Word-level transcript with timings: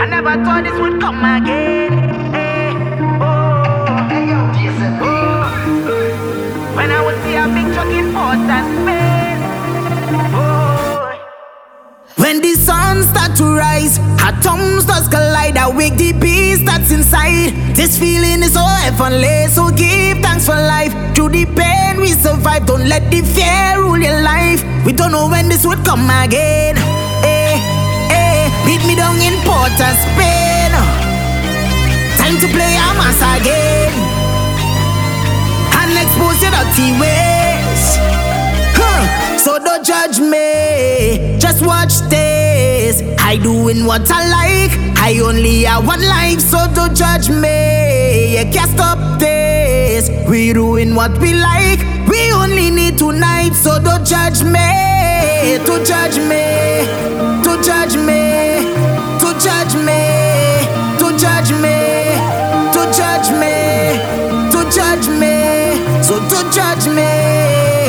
I 0.00 0.06
never 0.06 0.32
thought 0.42 0.64
this 0.64 0.72
would 0.80 0.98
come 0.98 1.22
again. 1.22 1.92
Hey, 2.32 2.72
oh, 3.20 4.08
hey, 4.08 4.32
yo. 4.32 4.38
Oh, 5.04 5.44
when 6.74 6.90
I 6.90 7.04
would 7.04 7.20
see 7.22 7.36
a 7.36 7.44
big 7.44 7.68
truck 7.74 7.92
in 7.92 8.08
Port 8.14 8.40
of 8.48 8.64
Spain. 8.80 9.36
Oh. 10.32 11.12
When 12.16 12.40
the 12.40 12.54
sun 12.54 13.02
start 13.02 13.36
to 13.36 13.44
rise, 13.44 13.98
atoms 14.24 14.86
does 14.86 15.06
collide. 15.06 15.58
I 15.58 15.68
wake 15.68 15.96
the 15.98 16.12
beast 16.14 16.64
that's 16.64 16.90
inside. 16.90 17.52
This 17.76 17.98
feeling 17.98 18.42
is 18.42 18.54
so 18.54 18.64
heavenly, 18.64 19.48
so 19.48 19.68
give 19.68 20.22
thanks 20.24 20.46
for 20.46 20.56
life. 20.56 20.94
Through 21.14 21.28
the 21.28 21.44
pain 21.44 22.00
we 22.00 22.12
survive, 22.12 22.64
don't 22.64 22.88
let 22.88 23.10
the 23.10 23.20
fear 23.20 23.82
rule 23.82 24.00
your 24.00 24.22
life. 24.22 24.64
We 24.86 24.94
don't 24.94 25.12
know 25.12 25.28
when 25.28 25.50
this 25.50 25.66
would 25.66 25.84
come 25.84 26.08
again. 26.08 26.89
Beat 28.66 28.82
me 28.86 28.94
down 28.94 29.16
in 29.20 29.34
Port 29.44 29.72
of 29.80 29.94
Spain. 30.04 30.70
Time 32.20 32.36
to 32.40 32.48
play 32.54 32.74
a 32.76 32.88
mas 33.00 33.20
again 33.36 33.92
and 35.80 35.92
expose 35.98 36.40
your 36.42 36.52
dirty 36.52 36.92
ways. 37.00 37.82
Huh. 38.78 39.38
So 39.38 39.58
don't 39.58 39.84
judge 39.84 40.20
me, 40.20 41.38
just 41.38 41.64
watch 41.64 41.94
this. 42.08 43.02
I 43.18 43.36
doing 43.36 43.86
what 43.86 44.10
I 44.10 44.20
like. 44.28 44.72
I 44.98 45.18
only 45.20 45.62
have 45.62 45.86
one 45.86 46.02
life, 46.02 46.40
so 46.40 46.58
don't 46.74 46.94
judge 46.94 47.30
me. 47.30 48.38
You 48.38 48.44
can't 48.52 48.70
stop 48.70 49.18
this. 49.18 50.10
We 50.28 50.52
doing 50.52 50.94
what 50.94 51.18
we 51.18 51.34
like. 51.34 51.80
We 52.08 52.32
only 52.32 52.70
need 52.70 52.98
tonight, 52.98 53.54
so 53.54 53.82
don't 53.82 54.04
judge 54.06 54.42
me. 54.42 55.58
Don't 55.64 55.86
judge 55.86 56.18
me. 56.18 56.84
Don't 57.42 57.64
judge 57.64 57.96
me. 57.96 58.49
Don't 66.28 66.52
judge 66.52 66.86
me. 66.88 67.79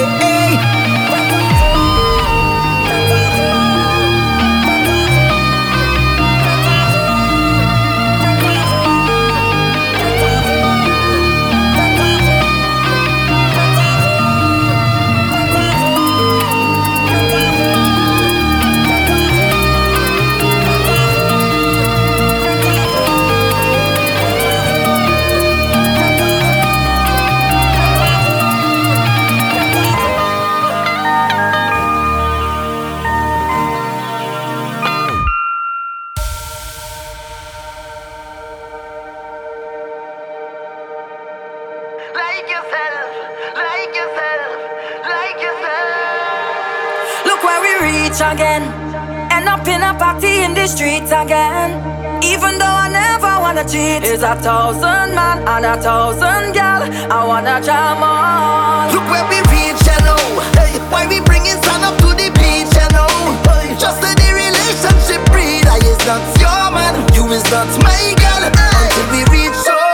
In 49.81 49.87
a 49.87 49.97
party 49.97 50.43
in 50.43 50.53
the 50.53 50.67
streets 50.67 51.09
again. 51.09 51.73
Even 52.21 52.59
though 52.59 52.77
I 52.85 52.87
never 52.93 53.33
wanna 53.41 53.65
cheat, 53.65 54.03
it's 54.03 54.21
a 54.21 54.35
thousand 54.35 55.15
man 55.17 55.41
and 55.47 55.65
a 55.65 55.75
thousand 55.81 56.53
gal. 56.53 56.83
I 57.09 57.25
wanna 57.25 57.59
jam 57.65 58.03
on. 58.03 58.93
Look 58.93 59.09
where 59.09 59.25
we 59.25 59.41
reach, 59.49 59.81
you 59.81 59.99
know. 60.05 60.21
Hey, 60.53 60.77
why 60.93 61.07
we 61.09 61.19
bringing 61.21 61.57
sun 61.65 61.81
up 61.81 61.97
to 61.97 62.13
the 62.13 62.29
beach, 62.37 62.69
you 62.77 62.89
know. 62.93 63.09
Hey, 63.49 63.73
just 63.81 64.03
let 64.03 64.15
the 64.21 64.29
relationship 64.29 65.25
breathe. 65.33 65.65
I 65.65 65.81
is 65.81 65.97
not 66.05 66.21
your 66.37 66.69
man, 66.69 66.93
you 67.17 67.25
is 67.33 67.45
not 67.49 67.65
my 67.81 68.13
girl. 68.21 68.43
Until 68.53 69.07
we 69.09 69.25
reach. 69.33 69.57
So 69.65 69.90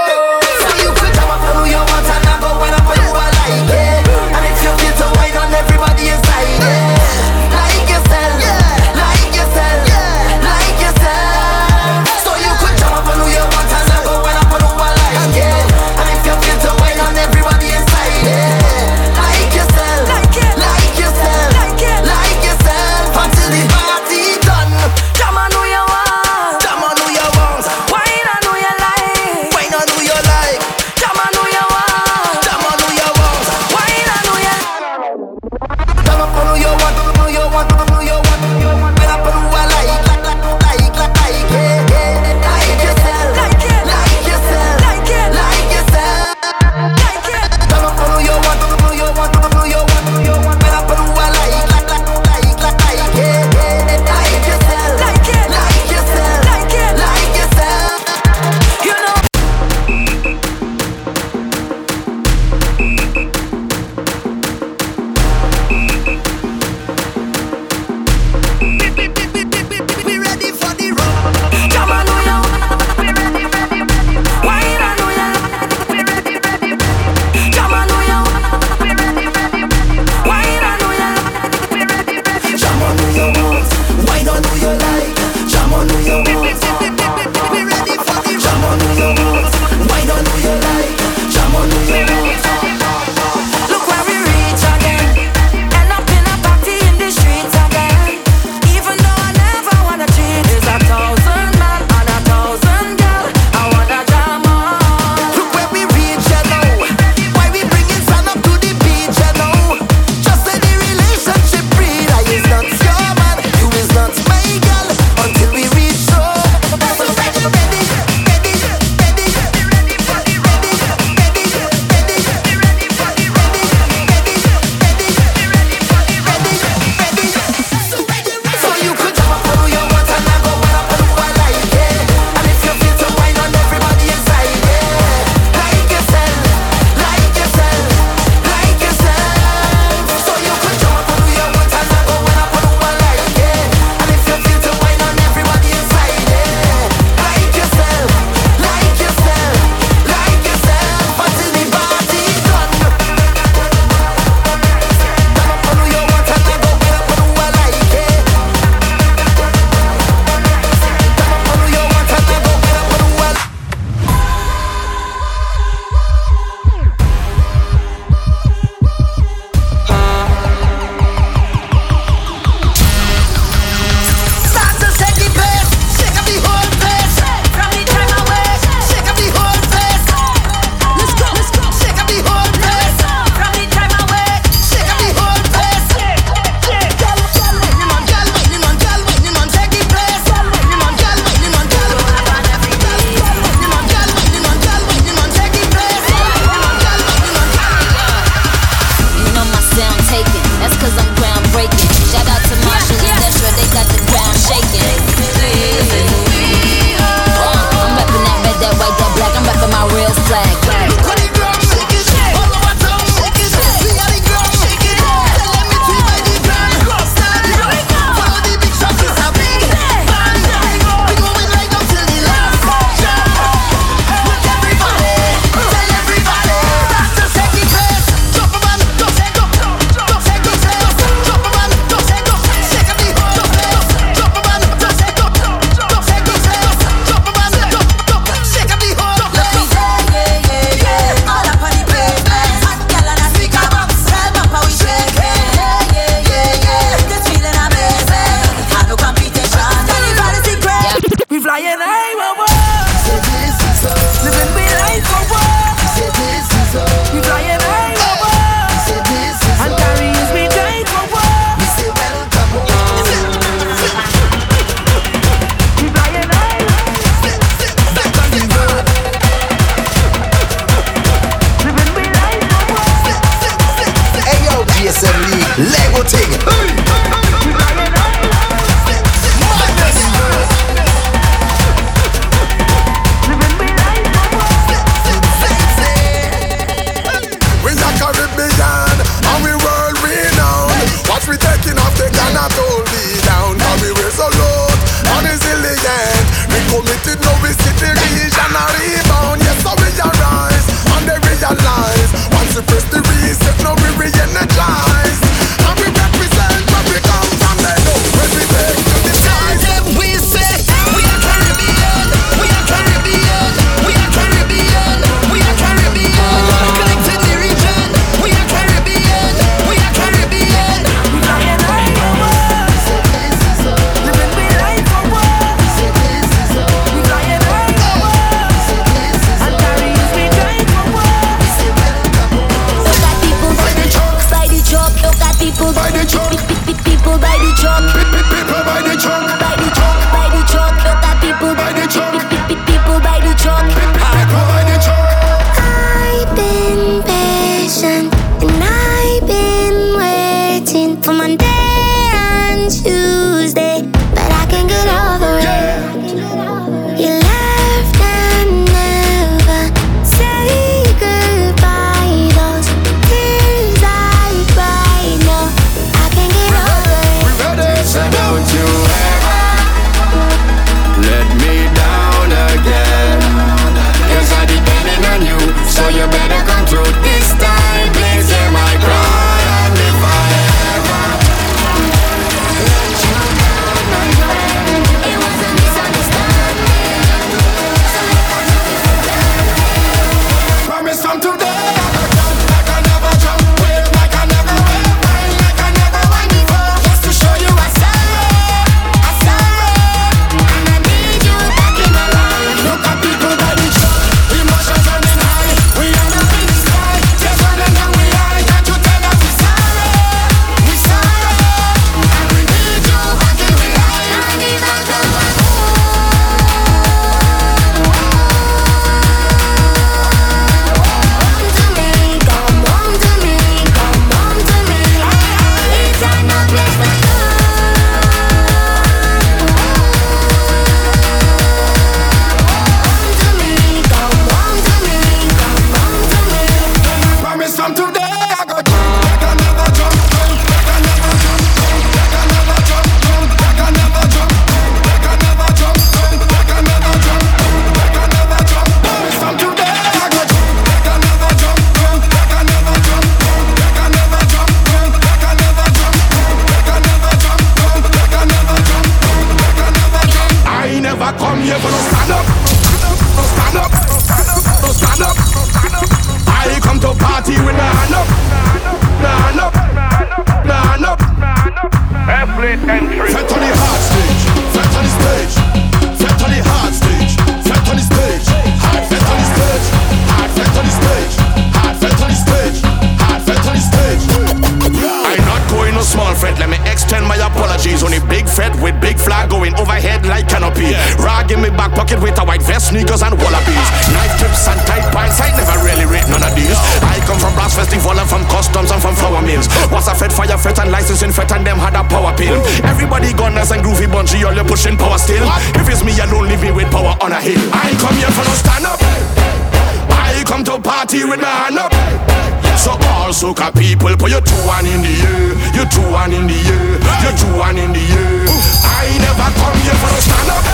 look 513.28 513.44
at 513.44 513.52
people, 513.60 513.92
put 514.00 514.08
you 514.08 514.24
two 514.24 514.40
one 514.48 514.64
in 514.64 514.80
the 514.80 514.88
air, 515.04 515.36
you 515.52 515.68
two 515.68 515.84
one 515.92 516.16
in 516.16 516.32
the 516.32 516.38
air, 516.48 516.80
you 517.04 517.12
two 517.12 517.28
one 517.36 517.60
in 517.60 517.76
the 517.76 517.84
air. 517.84 518.24
I 518.64 518.88
never 519.04 519.28
come 519.36 519.58
here 519.68 519.76
for 519.84 519.92
a 519.92 520.00
stand 520.00 520.32
up. 520.32 520.48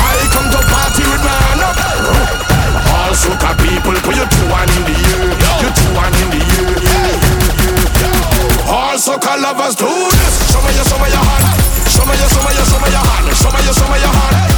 I 0.00 0.16
come 0.32 0.48
to 0.48 0.60
party 0.64 1.04
with 1.04 1.20
my 1.20 1.28
hand 1.28 1.60
up. 1.68 1.76
All 2.88 3.12
soca 3.12 3.52
people, 3.60 4.00
put 4.00 4.16
you 4.16 4.24
two 4.24 4.48
one 4.48 4.70
in 4.80 4.82
the 4.88 4.96
air, 4.96 5.28
you 5.60 5.68
two 5.76 5.92
one 5.92 6.16
in 6.16 6.28
the 6.32 6.40
air. 6.40 6.72
All 8.64 8.96
soca 8.96 9.36
lovers 9.36 9.76
do 9.76 9.84
this. 9.84 10.34
Show 10.48 10.64
me 10.64 10.72
your, 10.72 10.88
show 10.88 10.96
me 10.96 11.12
your 11.12 11.20
hand. 11.20 11.52
Show 11.84 12.04
me 12.08 12.16
your, 12.16 12.32
show 12.32 12.40
me 12.48 12.56
your, 12.56 12.64
show 12.64 12.80
me 12.80 12.88
your 12.96 13.04
hand. 13.04 13.28
Show 13.36 13.52
me 13.52 13.60
your, 13.60 13.76
show 13.76 13.88
me 13.92 14.00
your 14.00 14.08
hand. 14.08 14.57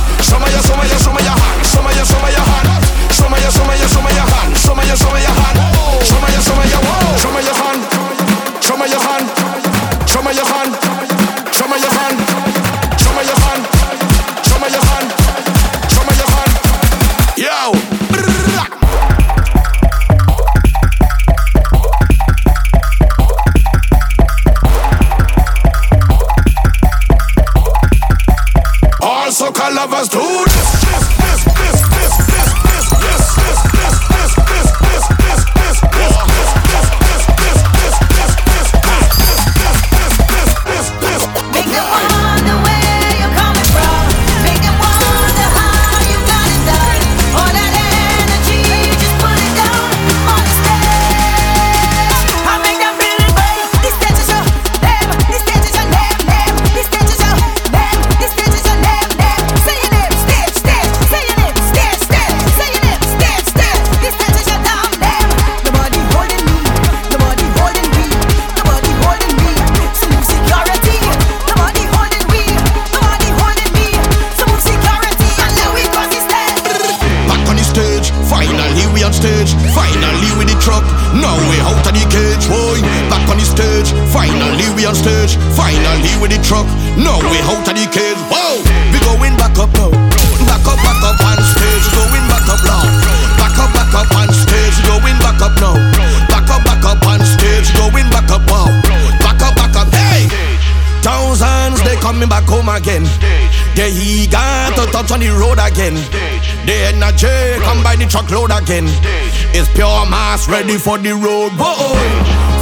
It's 109.52 109.68
pure 109.75 110.06
mas 110.08 110.49
ready 110.49 110.78
for 110.78 110.96
the 110.96 111.12
road. 111.12 111.52
Whoa. 111.60 111.92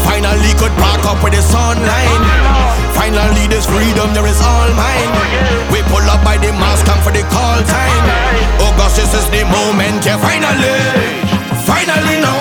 Finally 0.09 0.51
could 0.59 0.73
park 0.81 1.05
up 1.07 1.23
with 1.23 1.35
the 1.35 1.43
sunlight. 1.43 2.23
Finally 2.95 3.47
this 3.47 3.67
freedom 3.67 4.13
there 4.15 4.27
is 4.27 4.41
all 4.41 4.71
mine. 4.75 5.11
We 5.71 5.83
pull 5.87 6.03
up 6.11 6.25
by 6.25 6.39
the 6.39 6.51
mas 6.53 6.83
come 6.83 7.01
for 7.03 7.13
the 7.13 7.23
call 7.31 7.61
time. 7.63 8.05
Oh 8.59 8.75
gosh, 8.77 8.97
this 8.97 9.15
is 9.15 9.27
the 9.31 9.45
moment, 9.47 10.05
yeah, 10.07 10.19
finally. 10.19 10.79
Finally 11.67 12.21
now. 12.25 12.38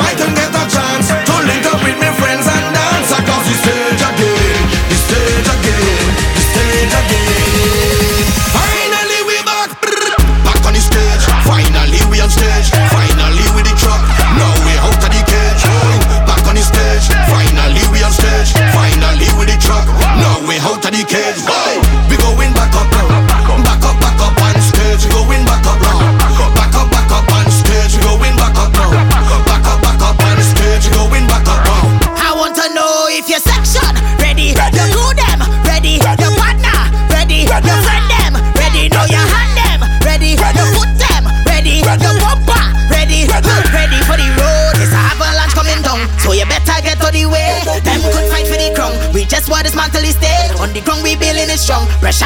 Pues 52.08 52.22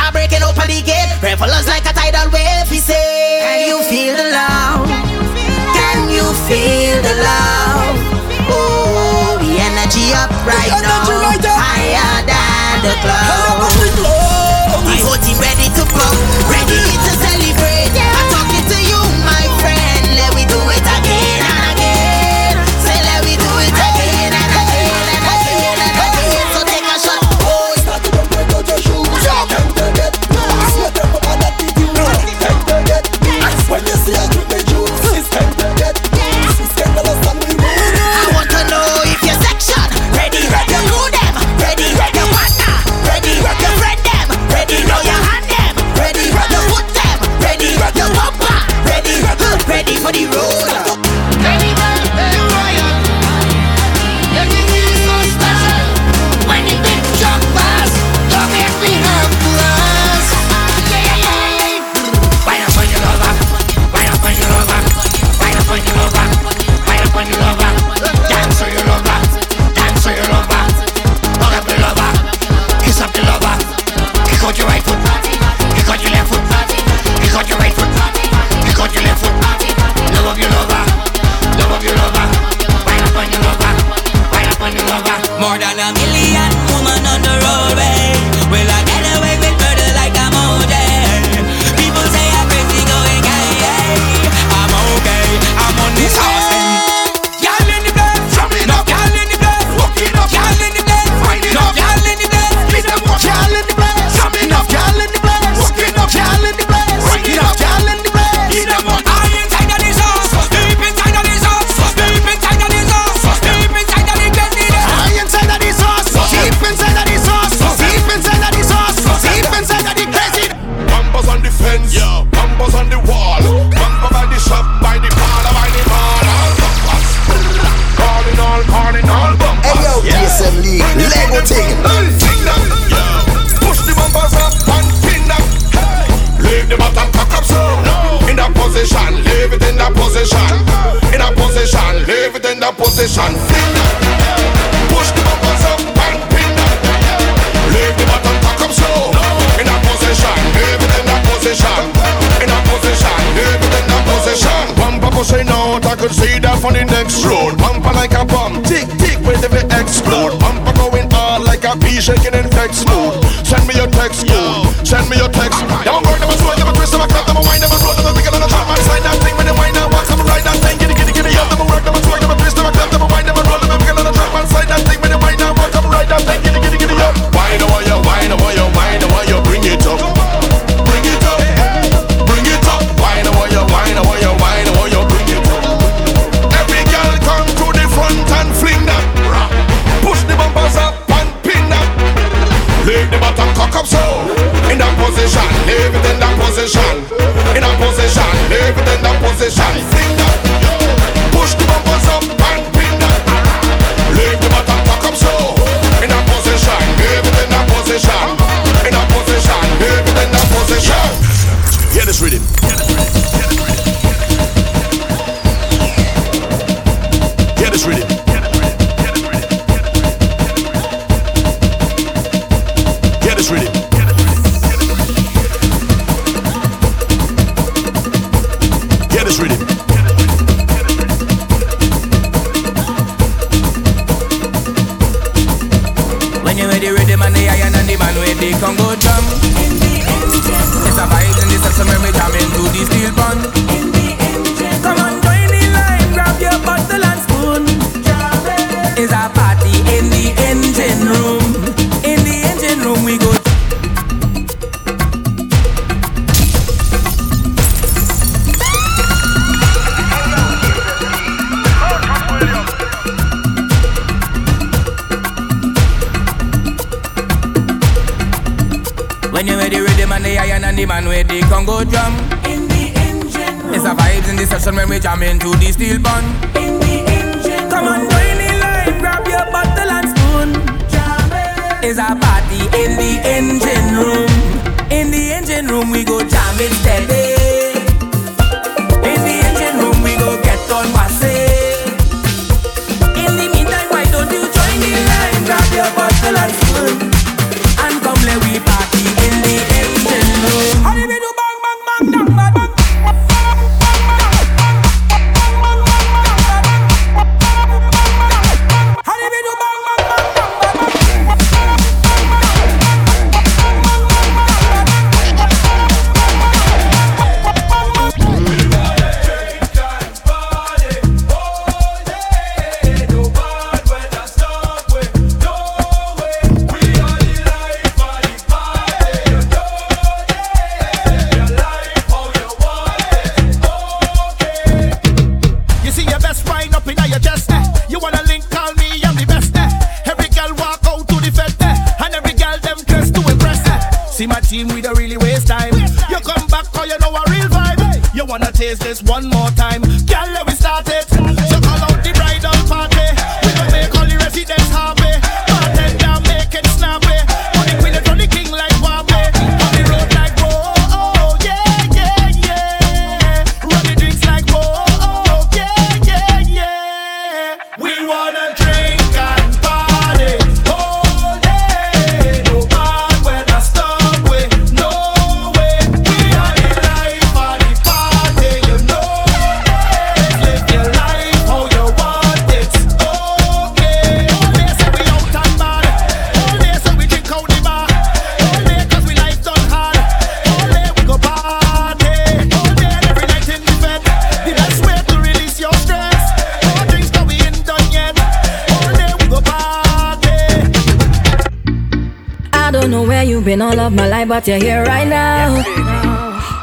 that 404.42 404.48
you're 404.48 404.64
here 404.64 404.84
right 404.84 405.08
now. 405.08 405.62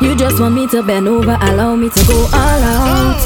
You 0.01 0.17
just 0.17 0.41
want 0.41 0.55
me 0.55 0.67
to 0.69 0.83
bend 0.83 1.07
over, 1.09 1.37
allow 1.41 1.77
me 1.77 1.89
to 1.89 2.05
go 2.07 2.19
all 2.33 2.63
out. 2.63 3.19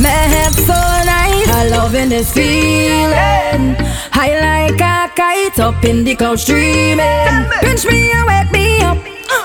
My 0.00 0.08
head 0.08 0.52
so 0.52 0.74
nice, 0.74 1.48
I 1.48 1.68
loving 1.70 2.08
this 2.08 2.32
feeling. 2.32 3.76
High 4.10 4.34
like 4.40 4.80
a 4.80 5.12
kite 5.14 5.58
up 5.58 5.84
in 5.84 6.04
the 6.04 6.14
clouds 6.16 6.44
dreaming. 6.44 7.46
Pinch 7.60 7.84
me 7.86 8.10
and 8.10 8.26
wake 8.26 8.52
me 8.52 8.80
up, 8.82 8.98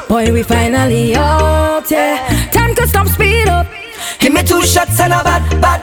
boy 0.07 0.31
we 0.31 0.43
finally 0.43 1.15
out. 1.15 1.89
Yeah, 1.89 2.49
time 2.51 2.73
to 2.75 2.87
stop, 2.87 3.07
speed 3.07 3.47
up. 3.47 3.67
Give 4.19 4.33
me 4.33 4.43
two 4.43 4.61
shots 4.63 4.99
and 4.99 5.13
a 5.13 5.23
bad, 5.23 5.61
bad. 5.61 5.78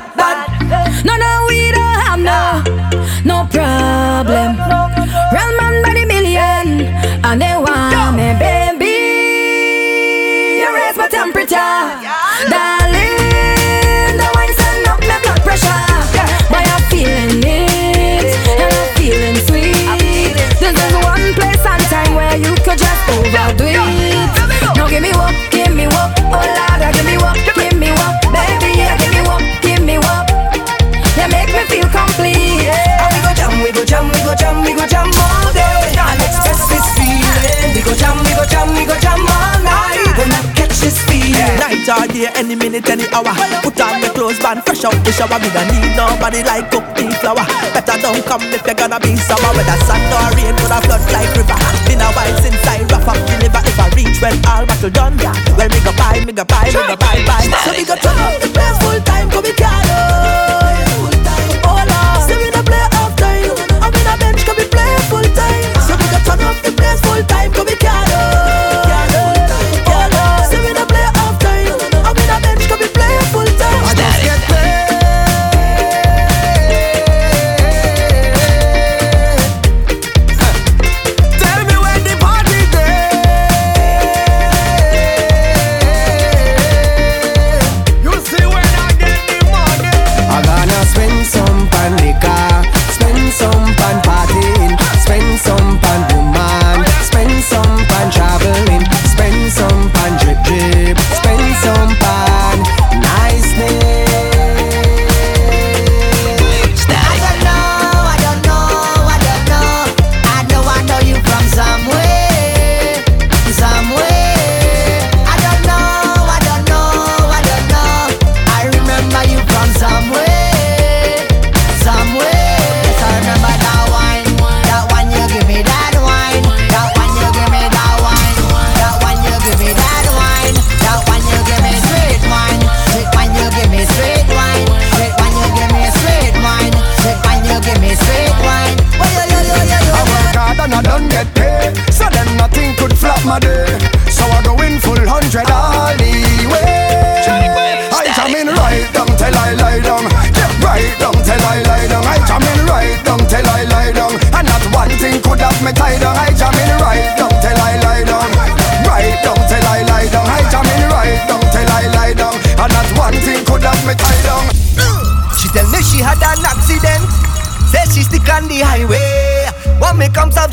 day, 42.16 42.28
any 42.34 42.54
minute, 42.56 42.88
any 42.88 43.04
hour. 43.12 43.32
Put 43.62 43.80
on 43.80 44.00
your 44.00 44.12
clothes, 44.12 44.40
man, 44.42 44.62
fresh 44.62 44.84
out 44.84 44.96
the 45.04 45.12
shower. 45.12 45.38
We 45.40 45.48
don't 45.52 45.68
need 45.68 45.96
nobody 45.96 46.42
like 46.42 46.70
cook 46.70 46.84
flour. 47.20 47.44
Better 47.72 47.96
don't 48.00 48.24
come 48.24 48.42
if 48.52 48.64
you're 48.64 48.74
gonna 48.74 48.98
be 49.00 49.16
sour. 49.16 49.50
Whether 49.56 49.78
sun 49.84 50.00
or 50.12 50.28
rain, 50.36 50.56
gonna 50.56 50.80
flood 50.84 51.04
like 51.12 51.30
river. 51.36 51.58
Been 51.86 52.00
a 52.00 52.08
while 52.16 52.36
since 52.40 52.60
I 52.66 52.84
rough 52.88 53.08
up 53.08 53.20
the 53.26 53.34
liver. 53.42 53.62
If 53.64 53.78
I 53.78 53.88
reach 53.96 54.16
when 54.20 54.36
all 54.46 54.64
battle 54.66 54.90
done, 54.90 55.18
yeah. 55.18 55.34
Well, 55.56 55.68
me 55.68 55.80
go 55.84 55.92
buy, 55.96 56.24
me 56.24 56.32
go 56.32 56.44
buy, 56.44 56.66
me 56.66 56.72
go 56.72 56.96
buy, 56.96 57.16
buy. 57.26 57.42
So 57.64 57.70
we 57.72 57.84
go 57.84 57.96
turn 57.96 58.16
the 58.40 58.48
place 58.52 58.78
full 58.80 59.00
time, 59.02 59.30
cause 59.30 59.44
we 59.44 59.52
can't. 59.52 59.85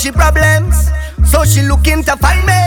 she 0.04 0.12
problems. 0.12 0.92
So 1.24 1.46
she 1.46 1.62
looking 1.62 2.04
to 2.04 2.18
find 2.18 2.44
me. 2.44 2.60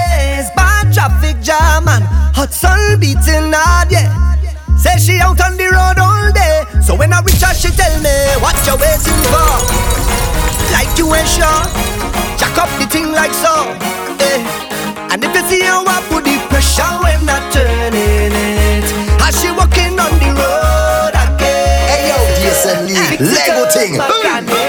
Bad 0.57 0.89
traffic 0.89 1.37
jam 1.45 1.85
and 1.85 2.05
hot 2.33 2.49
sun 2.51 2.99
beating 2.99 3.53
hard, 3.53 3.93
yeah. 3.93 4.09
Say 4.81 4.97
she 4.97 5.21
out 5.21 5.37
on 5.45 5.61
the 5.61 5.69
road 5.69 6.01
all 6.01 6.33
day. 6.33 6.65
So 6.81 6.97
when 6.97 7.13
I 7.13 7.21
reach 7.21 7.45
her, 7.45 7.53
she 7.53 7.69
tell 7.77 7.93
me, 8.01 8.17
what 8.41 8.57
you 8.65 8.73
waiting 8.81 9.21
for? 9.29 9.53
Like 10.73 10.89
you 10.97 11.13
ain't 11.13 11.29
sure. 11.29 11.61
Jack 12.41 12.57
up 12.57 12.73
the 12.81 12.89
thing 12.89 13.13
like 13.13 13.37
so. 13.37 13.69
Eh. 14.17 14.41
And 15.13 15.21
if 15.21 15.29
you 15.37 15.45
see 15.45 15.61
her, 15.69 15.85
I 15.85 16.01
put 16.09 16.25
the 16.25 16.41
pressure 16.49 16.89
when 17.05 17.21
I 17.29 17.37
turn 17.53 17.93
it. 17.93 18.89
How 19.21 19.29
she 19.29 19.53
walking 19.53 19.93
on 20.01 20.13
the 20.25 20.33
road 20.33 21.13
again? 21.13 21.85
Hey 21.85 22.09
yo, 22.09 22.17
DSM 22.41 22.89
League, 22.89 23.21
Lego 23.21 23.69
thing. 23.69 24.66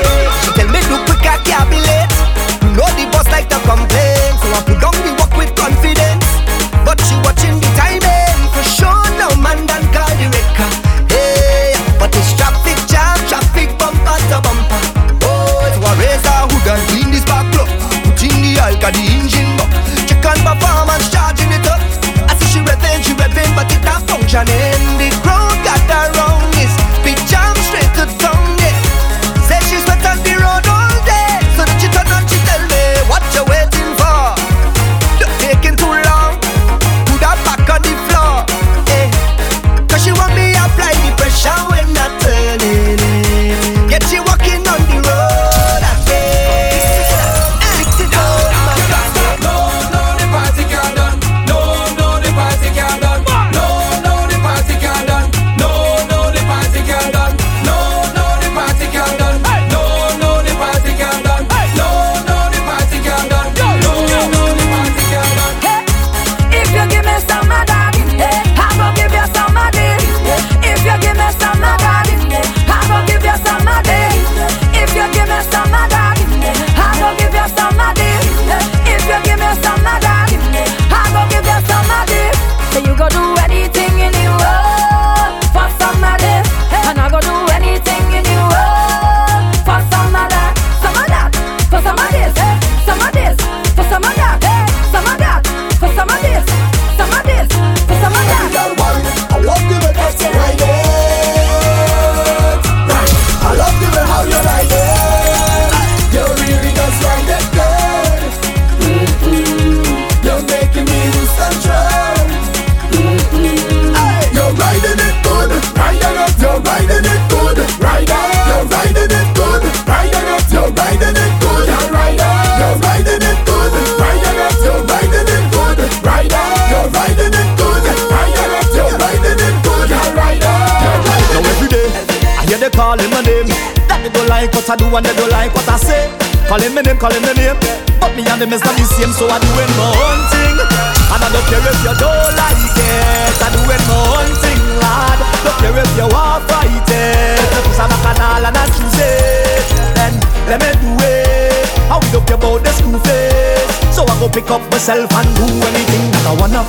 pick 154.38 154.52
up 154.52 154.62
myself 154.69 155.10
and 155.17 155.30
do 155.34 155.45
anything 155.65 156.06
that 156.13 156.26
I 156.30 156.34
wanna. 156.38 156.62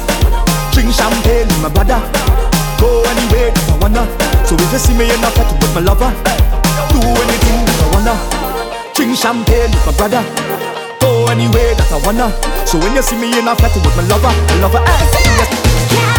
Drink 0.72 0.88
champagne 0.88 1.44
with 1.52 1.60
my 1.60 1.68
brother. 1.68 2.00
Go 2.80 2.88
anywhere 3.12 3.52
that 3.52 3.68
I 3.68 3.76
wanna. 3.76 4.04
So 4.48 4.56
if 4.56 4.72
you 4.72 4.80
see 4.80 4.96
me 4.96 5.04
in 5.04 5.20
a 5.20 5.28
party 5.36 5.52
with 5.60 5.74
my 5.76 5.84
lover, 5.84 6.08
do 6.88 7.00
anything 7.04 7.60
that 7.68 7.80
I 7.84 7.88
wanna. 7.92 8.14
Drink 8.96 9.12
champagne 9.20 9.68
with 9.68 9.84
my 9.84 9.92
brother. 10.00 10.24
Go 11.04 11.28
anywhere 11.28 11.76
that 11.76 11.92
I 11.92 12.00
wanna. 12.08 12.32
So 12.64 12.80
when 12.80 12.96
you 12.96 13.02
see 13.04 13.20
me 13.20 13.36
in 13.36 13.44
a 13.44 13.52
party 13.52 13.84
with 13.84 13.92
my 14.00 14.04
lover, 14.08 14.32
my 14.32 14.54
lover, 14.64 14.80
hey, 14.88 15.28
yes. 15.36 15.92
yeah. 15.92 16.17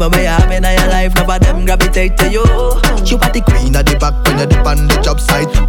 Whatever 0.00 0.16
may 0.16 0.24
happen 0.24 0.64
in 0.64 0.78
your 0.78 0.88
life, 0.88 1.14
nobody 1.14 1.46
of 1.46 1.56
them 1.56 1.66
gravitate 1.66 2.16
to 2.16 2.30
you. 2.30 2.40
You 3.04 3.18
are 3.20 3.32
the 3.36 3.42
queen 3.46 3.76
at 3.76 3.84
the 3.84 3.98
back 4.00 4.14
when 4.24 4.38
you're 4.38 4.46
the 4.46 4.56
on 4.66 4.88
the 4.88 4.98
job 5.02 5.20
site. 5.20 5.59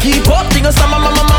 Keep 0.00 0.26
up, 0.28 0.50
think 0.52 0.66
of 0.66 0.74
some 0.74 0.90
mama, 0.90 1.10
mama. 1.10 1.29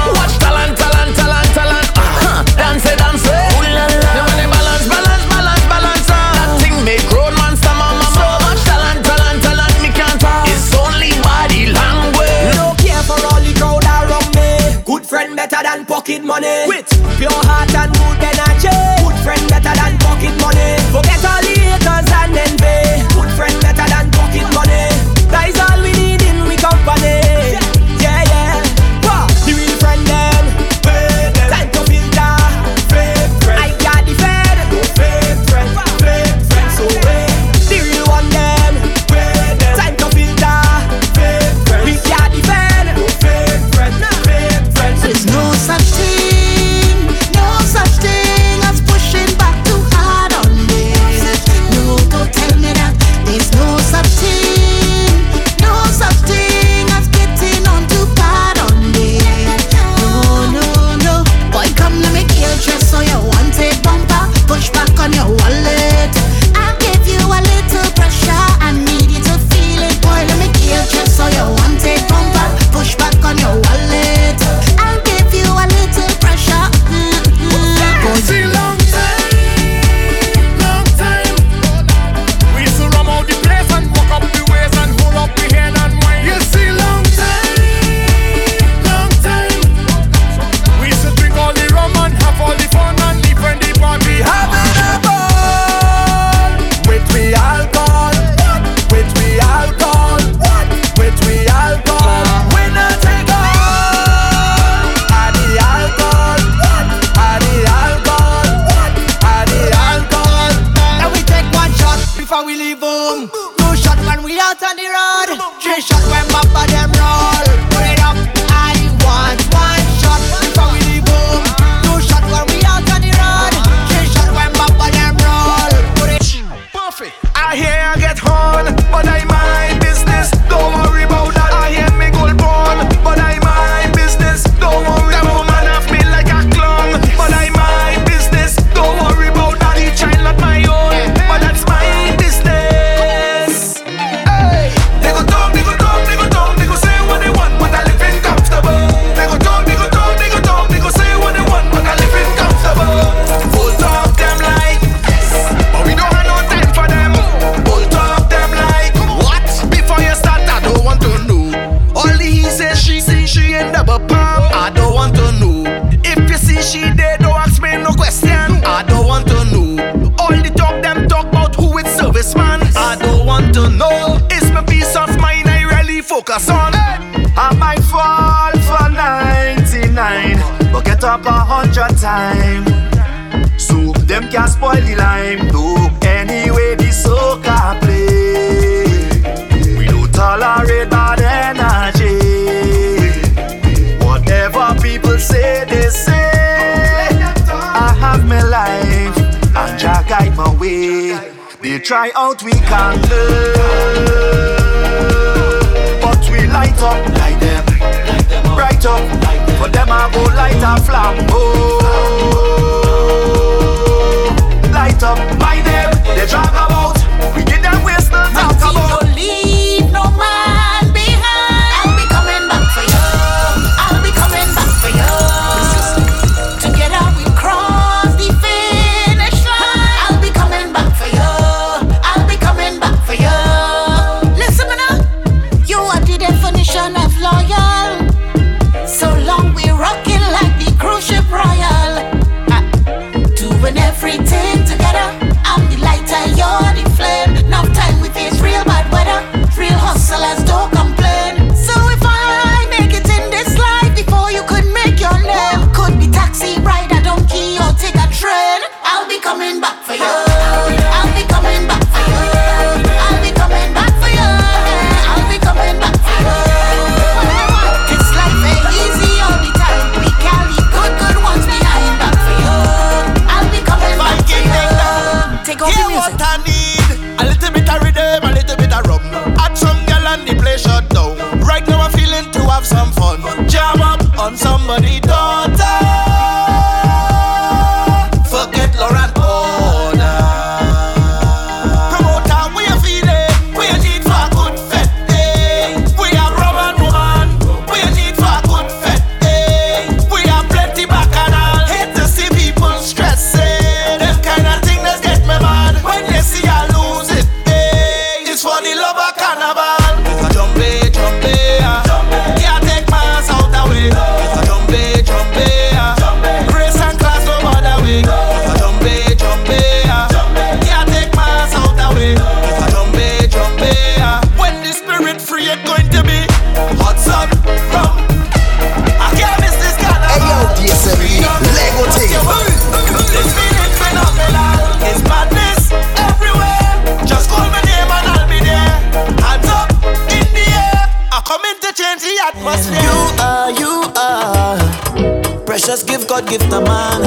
Must 342.44 342.70
you 342.72 342.98
are, 343.22 343.52
you 343.52 343.84
are. 343.96 345.46
Precious 345.46 345.84
gift, 345.84 346.10
God 346.10 346.28
gift 346.28 346.52
a 346.52 346.60
man. 346.62 347.02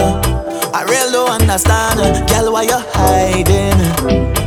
I 0.72 0.82
really 0.84 1.12
don't 1.12 1.30
understand. 1.30 2.00
Uh, 2.00 2.24
girl, 2.26 2.52
why 2.52 2.62
you 2.62 2.78
hiding? 2.78 4.43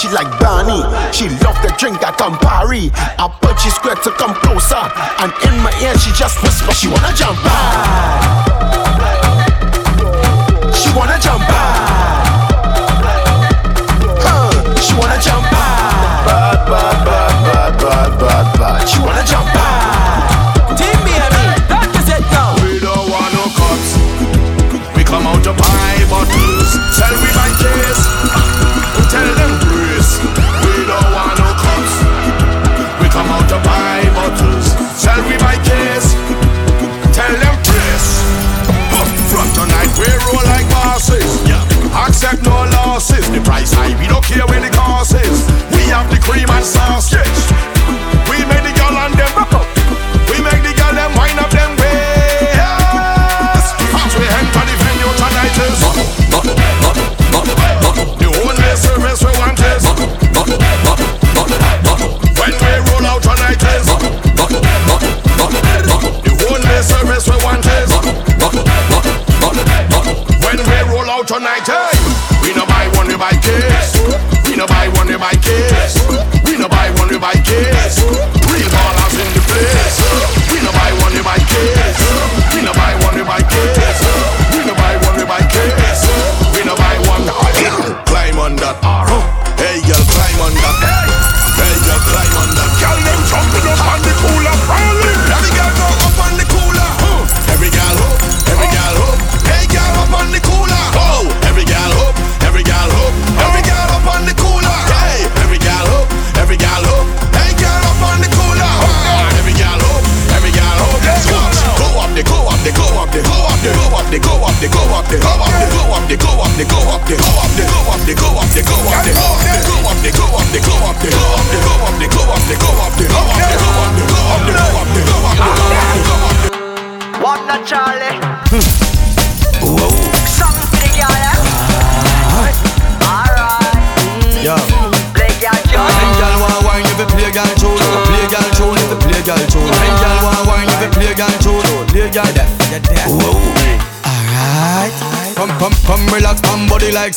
she 0.00 0.08
like 0.08 0.30
Barney. 0.40 0.80
She 1.12 1.28
love 1.44 1.60
the 1.60 1.74
drink 1.78 2.02
at 2.02 2.16
Campari. 2.16 2.88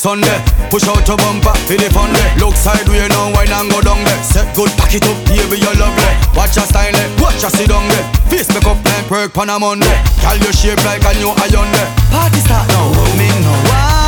Sunday. 0.03 0.35
Push 0.69 0.83
out 0.91 1.07
your 1.07 1.15
bumper, 1.15 1.55
feel 1.63 1.79
it 1.79 1.93
fun 1.93 2.11
day. 2.11 2.35
Look 2.35 2.55
side 2.55 2.83
way 2.89 3.07
now, 3.07 3.31
wine 3.31 3.47
and 3.47 3.71
go 3.71 3.79
down 3.79 4.03
there. 4.03 4.21
Set 4.21 4.53
good, 4.53 4.67
pack 4.75 4.93
it 4.93 5.07
up, 5.07 5.15
baby 5.23 5.55
you 5.55 5.63
your 5.63 5.75
lovely. 5.79 6.11
Watch 6.35 6.57
your 6.57 6.65
style, 6.65 6.93
eh? 6.93 7.07
watch 7.23 7.39
your 7.39 7.49
sit 7.49 7.69
down 7.69 7.87
eh? 7.87 7.95
there. 7.95 8.05
Face 8.27 8.49
make 8.51 8.67
up 8.67 8.83
like 8.83 9.09
work 9.09 9.37
on 9.37 9.49
a 9.49 9.57
Monday. 9.57 9.95
Call 10.19 10.35
your 10.43 10.51
shape 10.51 10.83
like 10.83 11.07
a 11.07 11.13
new 11.15 11.31
iron 11.31 11.71
there. 11.71 11.89
Party 12.11 12.39
start 12.43 12.67
now, 12.67 12.91
me 13.15 13.31
know 13.47 13.55
why. 13.71 14.02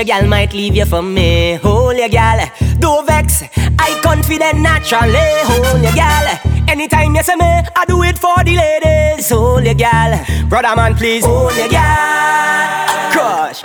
your 0.00 0.06
gal 0.06 0.26
might 0.26 0.54
leave 0.54 0.74
you 0.74 0.86
for 0.86 1.02
me. 1.02 1.54
Hold 1.56 1.98
your 1.98 2.08
gal, 2.08 2.40
do 2.78 3.02
vex. 3.04 3.42
I 3.78 4.00
confident 4.02 4.58
naturally. 4.60 5.28
Hold 5.44 5.82
your 5.82 5.92
gal. 5.92 6.40
Anytime 6.68 7.14
you 7.14 7.22
say 7.22 7.36
me, 7.36 7.44
I 7.76 7.84
do 7.86 8.02
it 8.04 8.18
for 8.18 8.36
the 8.42 8.56
ladies. 8.56 9.28
Hold 9.28 9.64
your 9.64 9.74
gal, 9.74 10.24
brother 10.48 10.74
man, 10.74 10.94
please. 10.94 11.24
Hold 11.26 11.54
your 11.54 11.68
gal, 11.68 13.12
crush. 13.12 13.60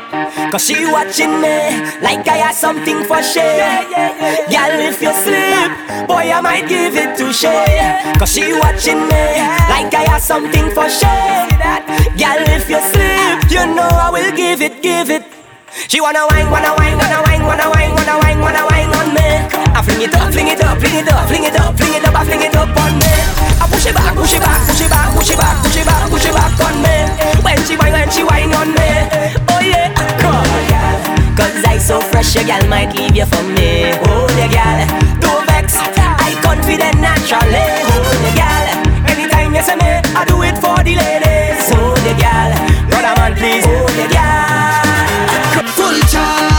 Cause 0.52 0.66
she 0.66 0.86
watching 0.92 1.40
me 1.40 1.56
like 2.04 2.28
I 2.28 2.38
have 2.44 2.56
something 2.56 3.06
for 3.06 3.24
she. 3.24 3.40
Gal, 4.52 4.76
if 4.76 5.02
you 5.02 5.14
sleep, 5.14 5.72
boy, 6.08 6.28
I 6.36 6.42
might 6.42 6.68
give 6.68 6.96
it 6.98 7.16
to 7.18 7.32
she. 7.32 7.48
Cause 8.20 8.34
she 8.34 8.52
watching 8.60 9.00
me 9.08 9.24
like 9.72 9.94
I 9.94 10.04
have 10.12 10.22
something 10.22 10.70
for 10.72 10.90
she. 10.90 11.16
Gal, 12.20 12.44
if 12.52 12.70
you 12.70 12.82
sleep, 12.92 13.52
you 13.52 13.74
know 13.74 13.88
I 13.88 14.10
will 14.12 14.36
give 14.36 14.62
it, 14.62 14.82
give 14.82 15.10
it. 15.10 15.35
She 15.96 16.02
wanna 16.02 16.28
wine, 16.28 16.52
wanna 16.52 16.76
wine, 16.76 16.98
wanna 17.00 17.24
wine, 17.24 17.44
wanna 17.48 17.72
wine, 17.72 17.96
wanna 17.96 18.20
wine, 18.20 18.40
wanna 18.44 18.68
wine 18.68 18.92
on 19.00 19.16
me. 19.16 19.48
I 19.72 19.80
fling 19.80 20.04
it 20.04 20.12
up, 20.12 20.28
fling 20.28 20.52
it 20.52 20.60
up, 20.60 20.76
fling 20.76 21.00
it 21.00 21.08
up, 21.08 21.24
fling 21.32 21.46
it 21.48 21.56
up, 21.56 21.72
fling 21.72 21.96
it 21.96 22.04
up, 22.04 22.14
I 22.20 22.26
fling 22.28 22.44
it 22.44 22.52
up 22.52 22.68
on 22.68 23.00
me. 23.00 23.08
I 23.64 23.66
push 23.72 23.88
it 23.88 23.96
back, 23.96 24.12
push 24.12 24.36
it 24.36 24.44
back, 24.44 24.60
push 24.68 24.84
it 24.84 24.92
back, 24.92 25.16
push 25.16 25.32
it 25.32 25.40
back, 25.40 25.56
push 25.64 25.80
it 25.80 25.88
back, 25.88 26.04
push 26.12 26.28
it 26.28 26.36
back 26.36 26.52
on 26.68 26.76
me. 26.84 27.00
When 27.48 27.56
she 27.64 27.80
wine, 27.80 27.96
when 27.96 28.12
she 28.12 28.28
wine 28.28 28.52
on 28.52 28.76
me. 28.76 28.92
Oh 29.48 29.64
yeah, 29.64 29.96
come. 30.20 30.44
Cause 31.40 31.64
I 31.64 31.80
so 31.80 32.04
fresh, 32.12 32.36
your 32.36 32.44
girl 32.44 32.68
might 32.68 32.92
leave 32.92 33.16
you 33.16 33.24
for 33.32 33.40
me. 33.56 33.96
Hold 34.04 34.36
yeah, 34.36 34.52
girl, 34.52 34.80
don't 35.24 35.48
vex. 35.48 35.80
I 35.80 36.36
confident 36.44 37.00
naturally. 37.00 37.72
Hold 37.88 38.20
yeah, 38.36 38.44
girl. 38.44 38.68
Anytime 39.16 39.56
you 39.56 39.64
say 39.64 39.80
me, 39.80 40.04
I 40.12 40.28
do 40.28 40.44
it 40.44 40.60
for 40.60 40.76
the 40.84 40.92
ladies. 40.92 41.72
Hold 41.72 42.04
yeah, 42.04 42.20
girl. 42.20 42.52
Brother 42.92 43.16
man, 43.16 43.32
please. 43.40 43.64
Hold 43.64 43.96
yeah, 43.96 44.12
girl 44.12 44.85
time. 46.02 46.55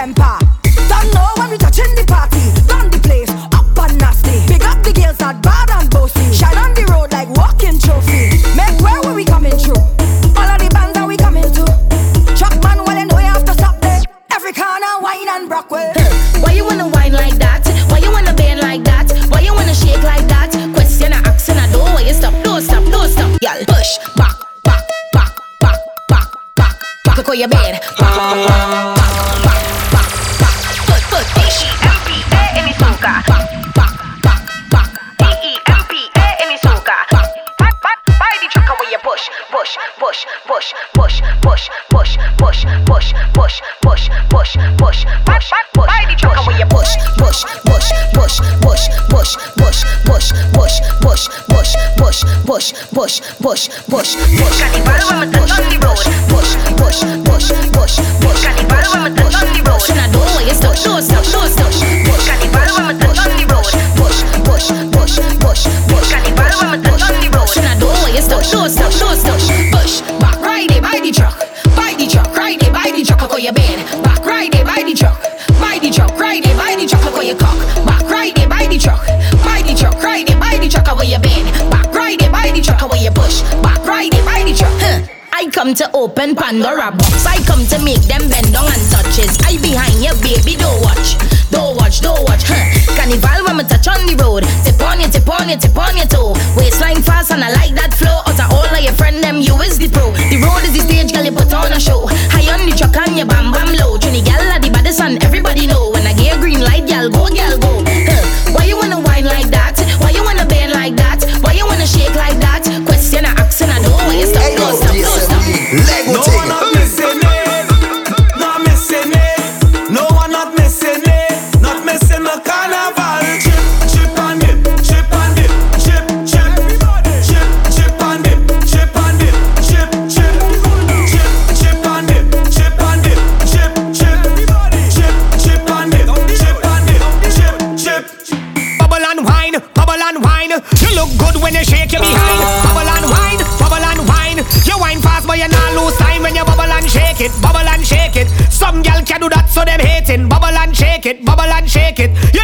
temper. 0.00 0.38
Don't 0.88 1.12
know 1.12 1.28
when 1.36 1.50
we 1.50 1.58
touching 1.58 1.94
the 1.94 2.09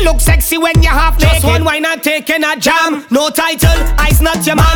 look 0.07 0.21
sexy 0.21 0.57
when 0.57 0.81
you're 0.83 0.93
half 0.93 1.19
naked. 1.19 1.43
Just 1.43 1.45
one 1.45 1.65
wine 1.65 1.85
and 1.85 2.03
taking 2.03 2.45
a 2.45 2.57
jam. 2.57 3.05
No 3.11 3.29
title, 3.29 3.79
I's 3.99 4.21
not 4.23 4.47
your 4.47 4.57
man. 4.57 4.76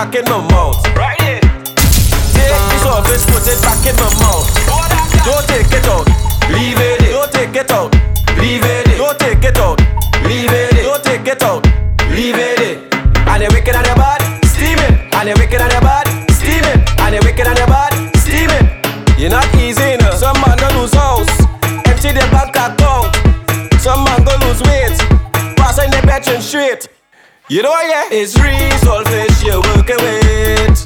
Back 0.00 0.14
in 0.14 0.24
my 0.24 0.40
mouth. 0.48 0.80
Right 0.96 1.20
here. 1.20 1.40
Take 2.32 2.56
this 2.72 2.86
off, 2.88 3.04
put 3.04 3.44
it 3.44 3.60
back 3.60 3.84
in 3.84 3.92
my 4.00 4.08
mouth. 4.16 4.48
Don't 5.28 5.44
take 5.44 5.68
it 5.68 5.84
out, 5.92 6.08
leave 6.48 6.80
it. 6.80 7.04
In. 7.04 7.12
Don't 7.12 7.30
take 7.30 7.54
it 7.54 7.70
out, 7.70 7.92
leave 8.40 8.64
it. 8.64 8.88
In. 8.88 8.96
Don't 8.96 9.18
take 9.18 9.44
it 9.44 9.58
out, 9.58 9.76
leave 10.24 10.48
it. 10.48 10.72
In. 10.72 10.84
Don't 10.88 11.04
take 11.04 11.28
it 11.28 11.42
out, 11.42 11.66
leave 12.16 12.40
it. 12.40 12.80
And 13.28 13.42
they 13.44 13.48
wicked 13.52 13.76
on 13.76 13.84
they 13.84 13.92
body, 13.92 14.24
steaming. 14.48 15.12
And 15.12 15.28
they 15.28 15.34
wicked 15.36 15.60
on 15.60 15.68
they 15.68 15.80
body, 15.84 16.24
steaming. 16.32 16.80
And 16.96 17.12
they 17.12 17.20
wicked 17.20 17.46
on 17.46 17.54
they 17.60 17.66
body, 17.68 18.08
steaming. 18.16 18.72
You're 19.20 19.28
not 19.28 19.44
easy, 19.56 20.00
no. 20.00 20.16
Some 20.16 20.40
man 20.40 20.56
don't 20.56 20.80
lose 20.80 20.94
house, 20.94 21.28
empty 21.84 22.16
their 22.16 22.24
bank 22.32 22.56
account. 22.56 23.12
Some 23.76 24.04
man 24.04 24.24
go 24.24 24.32
lose 24.48 24.64
weight, 24.64 24.96
Passing 25.60 25.92
the 25.92 26.00
bedroom 26.08 26.40
straight. 26.40 26.88
You 27.50 27.64
know 27.64 27.79
it's 28.12 28.36
resolve, 28.40 29.06
it's 29.10 29.40
your 29.44 29.60
work 29.60 29.88
away. 29.88 30.79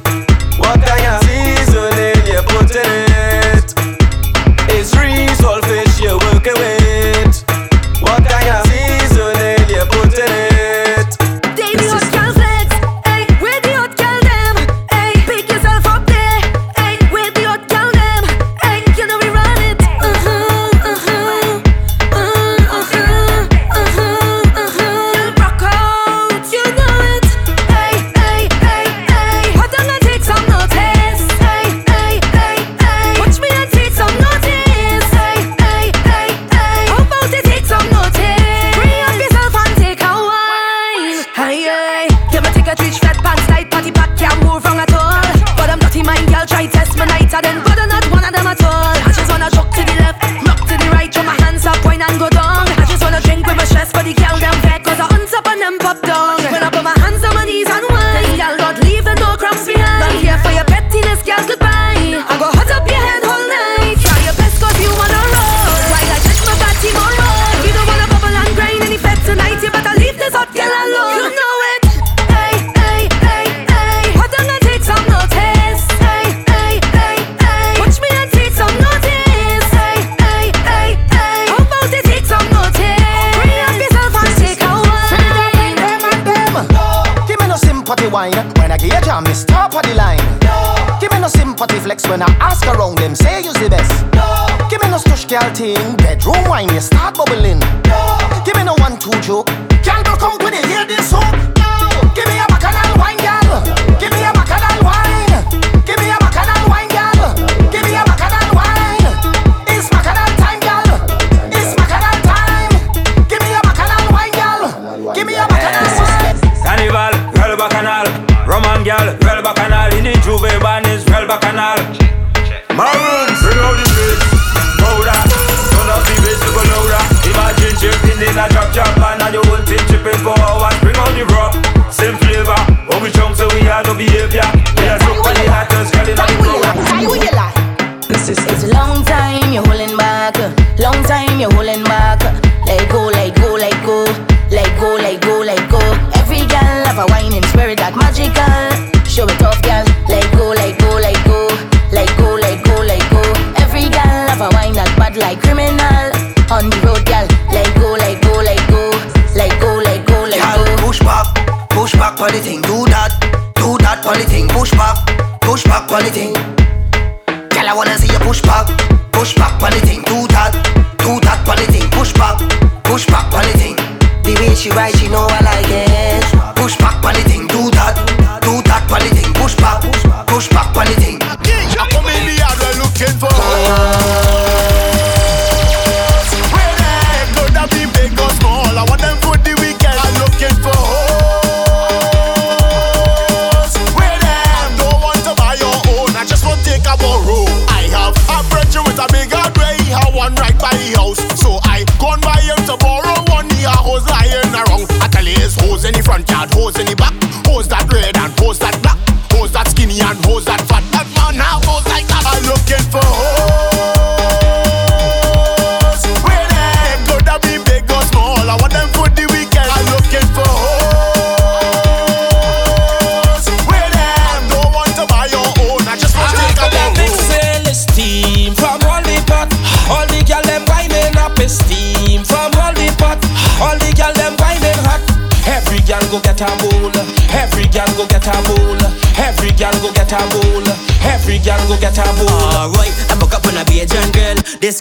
thing. 95.54 95.96
Bedroom 95.96 96.44
wine, 96.48 96.68
you 96.72 96.80
start 96.80 97.16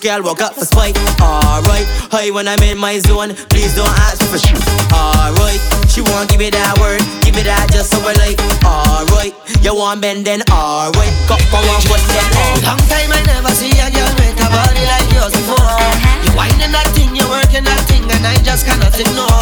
girl 0.03 0.21
walk 0.21 0.41
up 0.41 0.53
for 0.53 0.65
spite. 0.65 0.99
Alright, 1.23 1.87
hey, 2.11 2.29
when 2.29 2.45
I'm 2.45 2.61
in 2.61 2.77
my 2.77 2.99
zone, 2.99 3.31
please 3.47 3.73
don't 3.73 3.87
ask 4.03 4.19
me 4.19 4.27
for 4.27 4.37
shit. 4.37 4.59
Alright, 4.91 5.63
she 5.87 6.03
won't 6.03 6.27
give 6.29 6.43
me 6.43 6.51
that 6.51 6.75
word, 6.83 6.99
give 7.23 7.39
me 7.39 7.43
that 7.47 7.71
just 7.71 7.95
so 7.95 8.03
we're 8.03 8.11
like. 8.19 8.35
Alright, 8.67 9.31
you 9.63 9.71
want 9.71 10.03
bend 10.03 10.27
then 10.27 10.43
alright, 10.51 11.13
got 11.31 11.39
for 11.47 11.63
one 11.63 11.79
what's 11.87 12.03
that? 12.11 12.27
Long 12.67 12.83
time 12.91 13.15
I 13.15 13.23
never 13.23 13.55
see 13.55 13.71
a 13.79 13.87
girl 13.95 14.11
with 14.19 14.43
a 14.43 14.47
body 14.51 14.83
like 14.83 15.07
yours 15.15 15.31
before. 15.31 15.63
Uh-huh. 15.63 16.23
You 16.27 16.31
whining 16.35 16.75
that 16.75 16.91
thing, 16.91 17.15
you 17.15 17.23
working 17.31 17.63
that 17.63 17.79
thing, 17.87 18.03
and 18.03 18.27
I 18.27 18.35
just 18.43 18.67
cannot 18.67 18.91
ignore. 18.99 19.32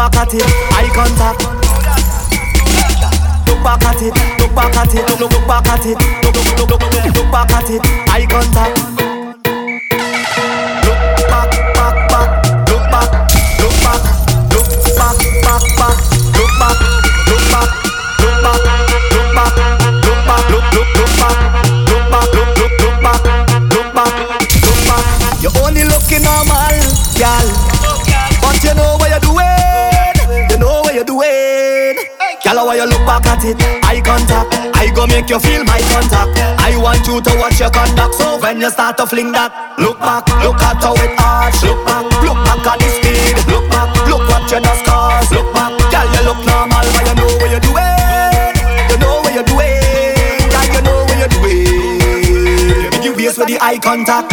back 0.00 0.16
at 0.16 0.32
it, 0.32 0.42
eye 0.72 0.88
contact. 0.94 1.42
Look 3.46 3.62
back 3.62 3.84
at 3.84 4.00
it, 4.00 4.14
look 4.40 4.54
back 4.54 4.74
at 4.74 4.94
it, 4.94 5.20
look, 5.20 5.46
back 5.46 5.66
at 5.68 5.84
it, 5.84 7.16
look 7.16 7.30
back 7.30 7.50
at 7.50 7.70
it, 7.70 7.82
eye 8.08 8.26
contact. 8.26 8.99
go 35.00 35.06
make 35.06 35.30
you 35.30 35.40
feel 35.40 35.64
my 35.64 35.80
contact. 35.88 36.36
I 36.60 36.76
want 36.76 37.06
you 37.08 37.20
to 37.20 37.32
watch 37.40 37.58
your 37.58 37.70
conduct. 37.70 38.14
So 38.14 38.38
when 38.40 38.60
you 38.60 38.68
start 38.70 38.98
to 38.98 39.06
fling 39.06 39.32
that, 39.32 39.52
look 39.78 39.98
back, 39.98 40.28
look 40.44 40.60
at 40.60 40.76
how 40.84 40.92
it 41.00 41.16
arch. 41.16 41.56
Look 41.64 41.80
back, 41.88 42.04
look 42.20 42.36
back 42.44 42.60
at 42.68 42.76
the 42.76 42.88
speed. 43.00 43.36
Look 43.48 43.64
back, 43.72 43.88
look 44.04 44.20
what 44.28 44.44
you 44.52 44.60
just 44.60 44.84
caused. 44.84 45.32
Look 45.32 45.48
back, 45.56 45.72
girl, 45.88 46.06
you 46.12 46.22
look 46.28 46.40
normal, 46.44 46.84
but 46.92 47.02
you 47.08 47.14
know 47.16 47.30
what 47.40 47.48
you're 47.48 47.64
doing. 47.64 48.54
You 48.92 48.96
know 49.00 49.24
what 49.24 49.32
you're 49.32 49.48
doing, 49.48 49.80
girl, 50.52 50.68
you 50.68 50.82
know 50.84 50.98
what 51.08 51.16
you're 51.16 51.32
doing. 51.32 52.92
Give 52.92 52.92
make 52.92 53.04
you 53.04 53.14
waste 53.16 53.38
with 53.38 53.48
the 53.48 53.56
eye 53.60 53.80
contact. 53.80 54.28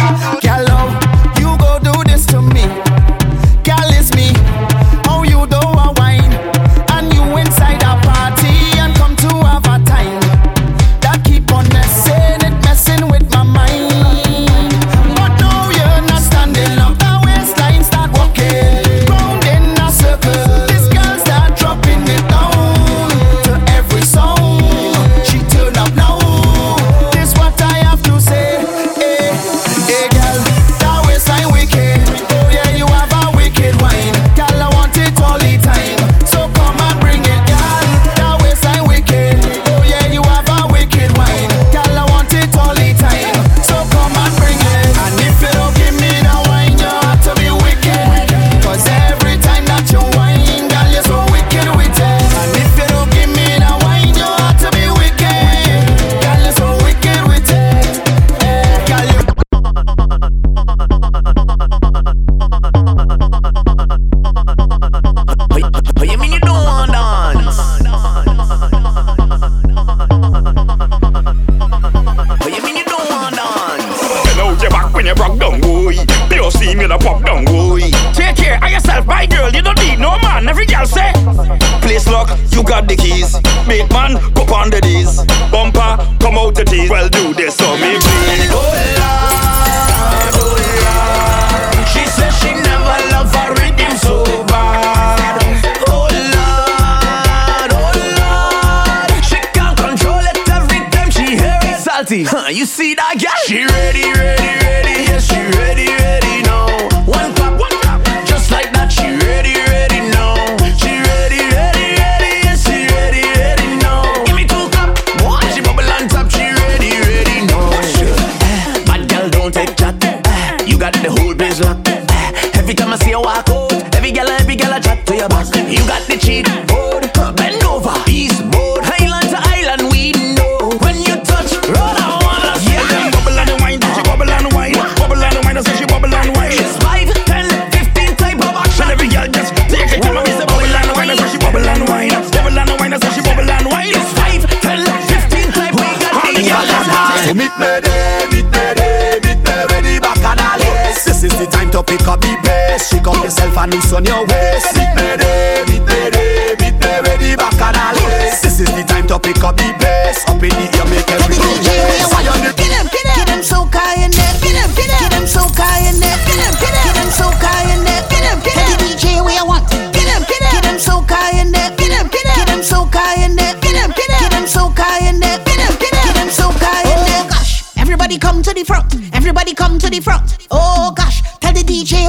This 151.18 151.34
is 151.34 151.38
the 151.42 151.50
time 151.50 151.66
to 151.74 151.82
pick 151.82 152.06
up 152.06 152.22
the 152.22 152.30
bass. 152.46 152.94
Shake 152.94 153.02
up 153.02 153.18
yourself 153.26 153.58
and 153.58 153.74
loosen 153.74 154.06
your 154.06 154.22
waist. 154.30 154.70
Beat 154.70 154.86
me 154.94 155.18
day, 155.18 155.66
beat 155.66 155.82
me 155.82 155.98
day, 156.14 156.54
beat 156.54 156.78
me 156.78 156.92
with 157.02 157.18
the 157.18 157.34
bacchanal 157.34 157.98
This 158.38 158.62
is 158.62 158.70
the 158.70 158.86
time 158.86 159.02
to 159.10 159.18
pick 159.18 159.42
up 159.42 159.58
the 159.58 159.66
bass. 159.82 160.22
Up 160.30 160.38
in 160.38 160.54
the 160.54 160.66
air, 160.78 160.86
make 160.86 161.10
everything 161.10 161.58
yes 161.66 162.06
Why 162.14 162.22
on 162.22 162.38
the 162.46 162.54
Kill 162.54 162.70
him, 162.70 162.86
kill 162.86 163.02
him. 163.02 163.18
Get 163.18 163.34
him 163.34 163.42
so 163.42 163.66
high 163.66 163.98
in 163.98 164.14
there. 164.14 164.30
Kill 164.38 164.54
him, 164.62 164.70
kill 164.78 164.86
him. 164.86 165.02
Get 165.02 165.10
him 165.18 165.26
so 165.26 165.42
high 165.58 165.90
in 165.90 165.98
there. 165.98 166.18
Kill 166.22 166.38
him, 166.38 166.54
kill 166.54 166.70
him. 166.70 166.86
Get 166.86 166.96
him 167.02 167.10
so 167.10 167.26
high 167.34 167.66
in 167.66 167.80
there. 167.82 168.02
Kill 168.06 168.22
him, 168.22 168.38
kill 168.38 168.54
him. 168.62 168.78
Get 168.78 169.02
DJ 169.02 169.18
where 169.18 169.42
I 169.42 169.42
want 169.42 169.66
Kill 169.74 170.06
him, 170.06 170.22
kill 170.22 170.38
him. 170.38 170.54
Get 170.54 170.70
him 170.70 170.78
so 170.78 171.02
high 171.02 171.34
in 171.34 171.50
there. 171.50 171.74
Kill 171.74 171.98
him, 171.98 172.06
kill 172.14 172.30
him. 172.30 172.38
Get 172.38 172.46
him 172.46 172.62
so 172.62 172.86
high 172.94 173.26
in 173.26 173.34
there. 173.34 173.58
Kill 173.58 173.74
him, 173.74 173.90
kill 173.90 174.06
him. 174.06 174.22
Get 174.22 174.38
him 174.38 174.46
so 174.46 174.70
high 174.70 175.02
in 175.02 175.18
there. 175.18 175.42
Kill 175.42 175.66
him, 175.66 175.74
kill 175.82 175.98
him. 175.98 176.06
Get 176.14 176.18
him 176.22 176.30
so 176.30 176.46
high 176.62 176.86
in 176.86 176.94
oh, 176.94 177.10
there. 177.10 177.26
Oh 177.26 177.34
Gosh, 177.34 177.66
everybody 177.74 178.22
come 178.22 178.38
to 178.38 178.54
the 178.54 178.62
front. 178.62 178.86
Everybody 179.10 179.50
come 179.50 179.82
to 179.82 179.90
the 179.90 179.98
front. 179.98 180.46
Oh 180.54 180.77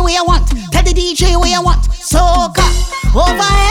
where 0.09 0.25
want. 0.25 0.47
Tell 0.71 0.83
the 0.83 0.93
DJ 0.93 1.39
where 1.39 1.49
you 1.49 1.61
want. 1.61 1.81
Soca 1.89 2.65
over 3.15 3.43
here. 3.43 3.68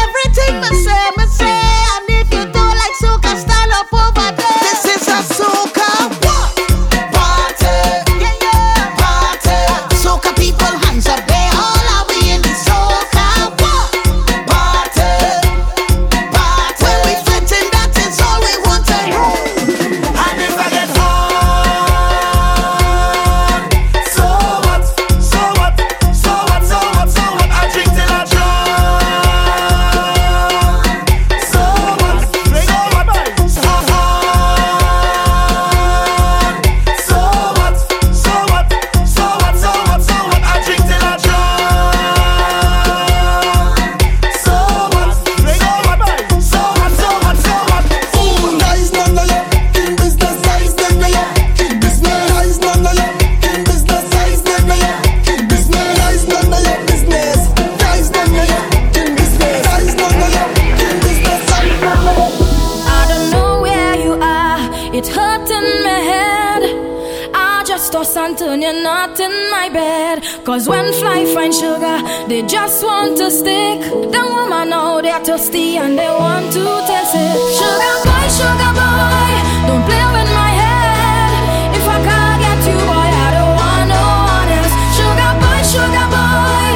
to 73.29 73.35
stick. 73.35 73.81
Don't 74.13 74.33
woman 74.33 74.71
know 74.71 75.01
they're 75.03 75.23
thirsty 75.23 75.77
and 75.77 75.99
they 75.99 76.09
want 76.09 76.47
to 76.53 76.65
test 76.89 77.15
it. 77.15 77.37
Sugar 77.59 77.97
boy, 78.07 78.27
sugar 78.39 78.73
boy, 78.79 79.33
don't 79.69 79.85
play 79.89 80.05
with 80.17 80.31
my 80.41 80.51
head. 80.61 81.31
If 81.77 81.85
I 81.95 81.99
can't 82.09 82.39
get 82.45 82.61
you, 82.69 82.79
boy, 82.89 83.09
I 83.27 83.29
don't 83.37 83.55
want 83.61 83.85
no 83.93 84.05
one 84.35 84.49
else. 84.59 84.75
Sugar 84.97 85.33
boy, 85.43 85.61
sugar 85.73 86.07
boy, 86.17 86.73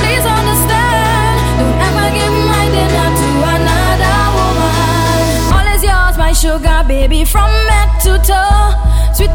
please 0.00 0.26
understand. 0.38 1.34
Don't 1.60 1.78
ever 1.88 2.08
give 2.18 2.36
my 2.50 2.64
dinner 2.74 3.08
to 3.20 3.28
another 3.54 4.18
woman. 4.38 5.54
All 5.54 5.68
is 5.74 5.82
yours, 5.90 6.16
my 6.18 6.32
sugar 6.32 6.82
baby, 6.88 7.24
from 7.24 7.50
head 7.70 7.90
to 8.02 8.18
toe 8.26 8.51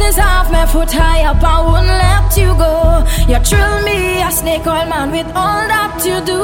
is 0.07 0.17
off, 0.17 0.49
my 0.51 0.65
foot 0.65 0.91
high 0.91 1.23
up, 1.25 1.43
I 1.43 1.59
won't 1.61 1.87
let 1.87 2.31
you 2.37 2.51
go. 2.55 3.03
You 3.27 3.39
thrill 3.43 3.81
me, 3.83 4.21
a 4.21 4.31
snake 4.31 4.65
oil 4.65 4.87
man, 4.87 5.11
with 5.11 5.27
all 5.35 5.63
that 5.67 5.99
you 6.07 6.17
do. 6.31 6.41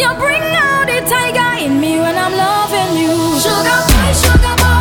You 0.00 0.08
bring 0.20 0.44
out 0.64 0.86
the 0.90 0.98
tiger 1.08 1.64
in 1.64 1.80
me 1.80 1.98
when 1.98 2.16
I'm 2.16 2.34
loving 2.44 2.92
you. 3.02 3.14
Sugar 3.40 3.80
boy, 3.88 4.12
sugar 4.22 4.56
boy. 4.62 4.77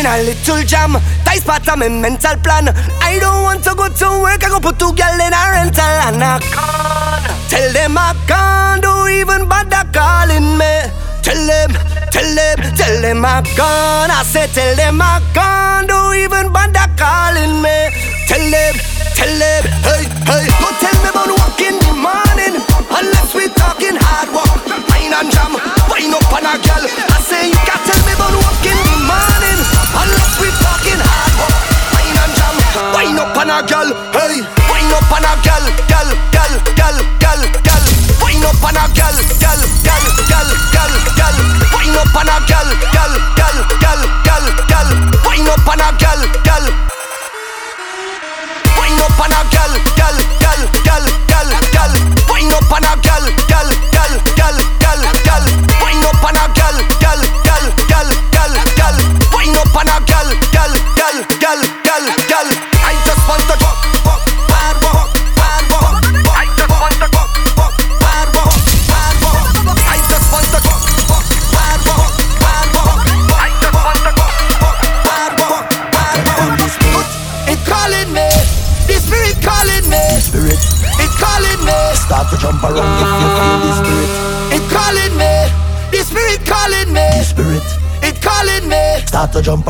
in 0.00 0.06
a 0.06 0.22
little 0.22 0.62
jam. 0.64 0.96
Tight 1.24 1.40
spots, 1.44 1.68
of 1.68 1.78
my 1.78 1.88
mental 1.88 2.36
plan. 2.40 2.72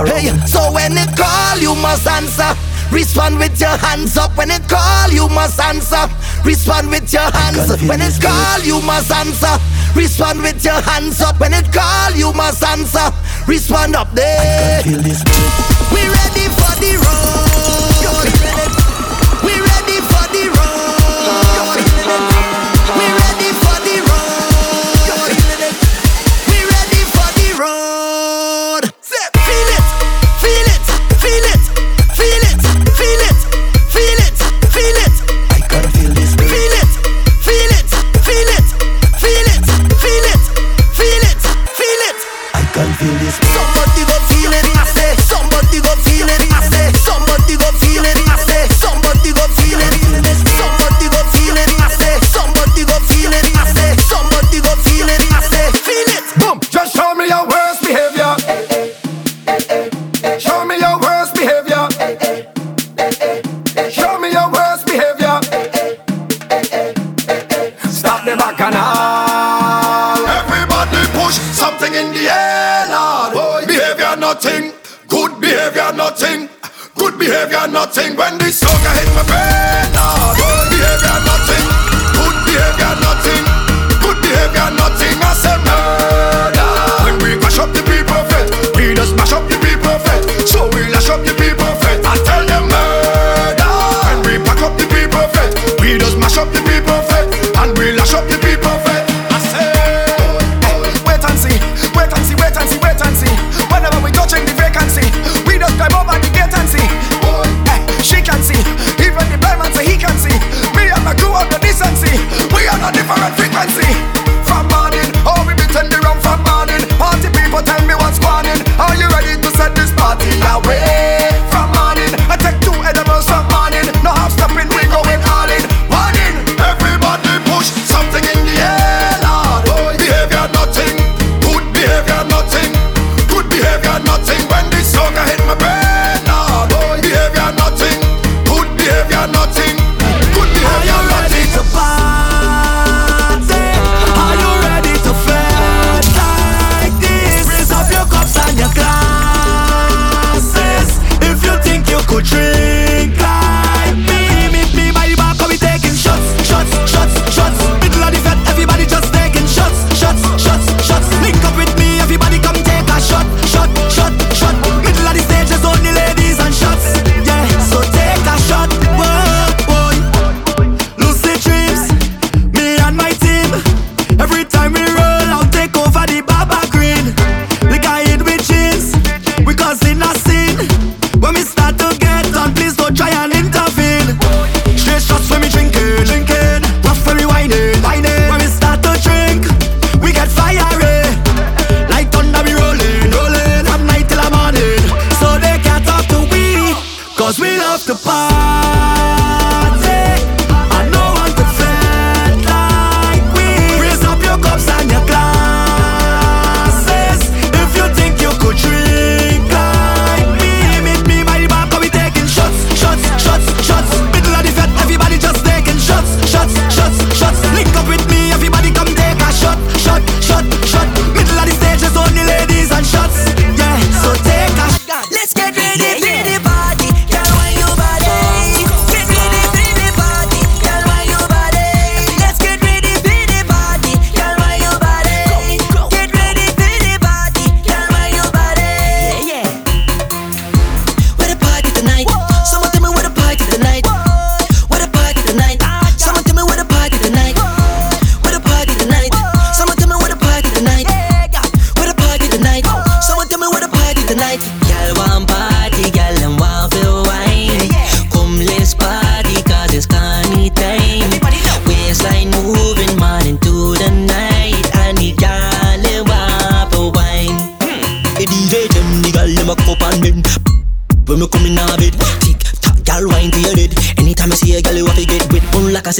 around. 0.01 0.19
Hey, 0.19 0.47
so 0.47 0.73
when 0.73 0.97
it 0.97 1.11
call, 1.17 1.59
you 1.59 1.75
must 1.77 2.07
answer. 2.07 2.57
Respond 2.91 3.39
with 3.39 3.61
your 3.61 3.77
hands 3.77 4.17
up 4.17 4.37
when 4.37 4.51
it 4.51 4.69
call, 4.69 5.11
you 5.11 5.29
must 5.29 5.61
answer. 5.61 6.11
Respond 6.45 6.91
with 6.91 7.13
your 7.13 7.31
hands 7.31 7.71
when 7.87 8.01
it 8.01 8.21
call, 8.21 8.61
you 8.61 8.81
must 8.83 9.11
answer. 9.13 9.55
Respond 9.95 10.43
with 10.43 10.65
your 10.65 10.81
hands 10.81 11.21
up 11.21 11.39
when 11.39 11.53
it 11.53 11.73
call, 11.73 12.11
you 12.13 12.33
must 12.33 12.65
answer. 12.65 13.13
Respond 13.47 13.95
up 13.95 14.11
there. 14.13 14.83
We 14.85 16.03
ready 16.03 16.47
for 16.51 16.73
the 16.83 16.99
road. 17.01 17.50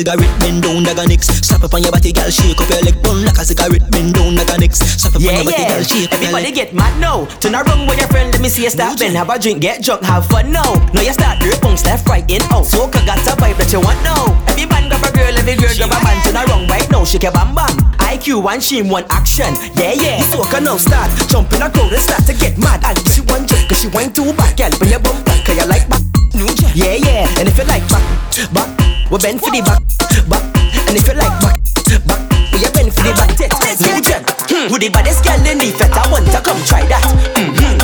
Cigarette, 0.01 0.33
bend 0.41 0.63
down, 0.65 0.81
daga 0.85 1.05
next. 1.07 1.29
Slap 1.45 1.63
up 1.65 1.75
on 1.75 1.83
your 1.83 1.93
body, 1.93 2.13
gal, 2.13 2.31
shake 2.31 2.57
up 2.61 2.69
your 2.73 2.81
leg. 2.81 2.97
Burn 3.05 3.25
like 3.25 3.37
a 3.37 3.45
cigarette, 3.45 3.85
bend 3.93 4.15
down, 4.17 4.33
daga 4.37 4.57
next. 4.57 4.81
Slap 4.81 5.13
up 5.13 5.21
on 5.21 5.23
Yeah, 5.23 5.37
your 5.37 5.45
body, 5.45 5.61
yeah. 5.61 5.69
gal, 5.69 5.83
shake 5.85 6.09
up 6.09 6.21
your 6.21 6.33
Everybody 6.33 6.53
get 6.53 6.73
mad 6.73 6.95
now. 7.01 7.27
Turn 7.41 7.55
around 7.55 7.85
with 7.87 7.99
your 8.01 8.09
friend, 8.09 8.33
let 8.33 8.41
me 8.41 8.49
see 8.49 8.65
you 8.65 8.71
stop. 8.73 8.97
Then 8.97 9.15
have 9.15 9.29
a 9.29 9.39
drink, 9.39 9.61
get 9.61 9.85
drunk, 9.85 10.03
have 10.05 10.25
fun 10.27 10.53
now. 10.53 10.73
Now 10.97 11.05
you 11.05 11.13
start 11.13 11.45
your 11.45 11.57
punks 11.61 11.85
left, 11.85 12.09
right, 12.09 12.25
in, 12.31 12.41
out. 12.49 12.65
Soca 12.65 13.05
got 13.05 13.21
a 13.29 13.37
vibe 13.37 13.61
that 13.61 13.69
you 13.73 13.81
want 13.81 14.01
now. 14.01 14.33
Every 14.49 14.65
man 14.67 14.89
grab 14.89 15.05
a 15.05 15.11
girl, 15.13 15.37
every 15.37 15.57
girl 15.61 15.75
grab 15.77 15.93
a 15.93 15.99
man. 16.01 16.17
Turn 16.25 16.37
around 16.41 16.65
right 16.73 16.89
now, 16.89 17.05
shake 17.05 17.25
your 17.29 17.33
bam 17.33 17.53
bam. 17.55 17.69
IQ 18.01 18.43
one 18.43 18.61
shame, 18.61 18.89
one 18.89 19.05
action. 19.11 19.53
Yeah, 19.77 19.93
yeah. 19.95 20.19
Soca 20.33 20.65
now 20.65 20.81
start. 20.81 21.13
Jump 21.29 21.53
in 21.53 21.61
a 21.63 21.69
crowd 21.69 21.93
and 21.93 22.01
start 22.03 22.25
to 22.25 22.33
get 22.33 22.57
mad. 22.57 22.81
And 22.89 22.97
she 23.13 23.21
one 23.29 23.45
drink, 23.45 23.69
cause 23.69 23.85
she 23.85 23.89
wine 23.93 24.13
too 24.13 24.33
back. 24.33 24.57
Girl, 24.57 24.73
when 24.81 24.91
you 24.91 24.99
bump 24.99 25.21
back, 25.27 25.45
cause 25.45 25.57
you 25.61 25.67
like 25.69 25.85
back. 25.93 26.01
Yeah, 26.75 26.95
yeah. 26.97 27.29
And 27.39 27.49
if 27.49 27.59
you 27.59 27.65
like 27.65 27.85
back, 27.91 28.03
back, 28.55 28.71
we 29.11 29.19
bend 29.19 29.41
for 29.41 29.51
the 29.51 29.61
back. 29.61 29.90
And 30.91 30.99
if 30.99 31.07
you 31.07 31.15
like 31.15 31.31
back, 31.39 31.55
back, 32.03 32.19
we 32.51 32.67
you 32.67 32.71
bend 32.75 32.91
for 32.91 33.07
the 33.07 33.15
back. 33.15 33.31
Tet, 33.39 33.79
new 33.79 34.03
gen. 34.03 34.27
Hmm. 34.51 34.67
Who 34.67 34.75
the 34.75 34.91
baddest 34.91 35.23
girl 35.23 35.39
in 35.47 35.63
the 35.63 35.71
fete? 35.71 35.95
I 35.95 36.03
want 36.11 36.27
to 36.35 36.43
come 36.43 36.59
try 36.67 36.83
that. 36.91 37.07
Mm-hmm. 37.39 37.79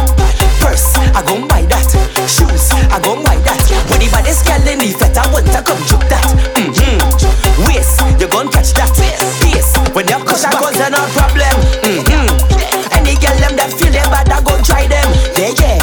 Purse, 0.58 0.90
I 1.14 1.22
gon' 1.22 1.46
buy 1.46 1.62
that. 1.70 1.86
Shoes, 2.26 2.74
I 2.90 2.98
gon' 2.98 3.22
buy 3.22 3.38
that. 3.46 3.62
Who 3.62 3.94
the 4.02 4.10
baddest 4.10 4.42
girl 4.42 4.58
in 4.66 4.82
the 4.82 4.90
fete? 4.90 5.22
I 5.22 5.30
want 5.30 5.46
to 5.54 5.62
come 5.62 5.78
juke 5.86 6.02
that. 6.10 6.26
Mm-hmm. 6.58 7.62
Waist, 7.70 8.02
you 8.18 8.26
gon' 8.26 8.50
catch 8.50 8.74
that. 8.74 8.90
Pace, 9.38 9.70
when 9.94 10.10
you 10.10 10.18
push 10.26 10.42
back, 10.42 10.58
cause 10.58 10.74
no 10.74 10.98
problem. 11.14 11.54
Mm-hmm. 11.86 12.26
Any 12.90 13.14
girl 13.22 13.38
them 13.38 13.54
that 13.54 13.70
feel 13.70 13.94
them 13.94 14.10
bad, 14.10 14.34
I 14.34 14.42
gon' 14.42 14.66
try 14.66 14.90
them. 14.90 15.06
Yeah, 15.38 15.54
yeah. 15.54 15.78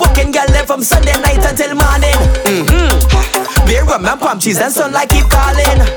Walking 0.00 0.32
girl 0.32 0.48
them 0.48 0.64
from 0.64 0.80
Sunday 0.80 1.12
night 1.20 1.44
until 1.44 1.76
morning. 1.76 2.16
Mm-hmm. 2.48 3.68
Beer 3.68 3.84
rum 3.84 4.08
and 4.08 4.16
palm 4.16 4.40
cheese 4.40 4.64
and 4.64 4.72
sunlight 4.72 5.12
keep 5.12 5.28
calling. 5.28 5.93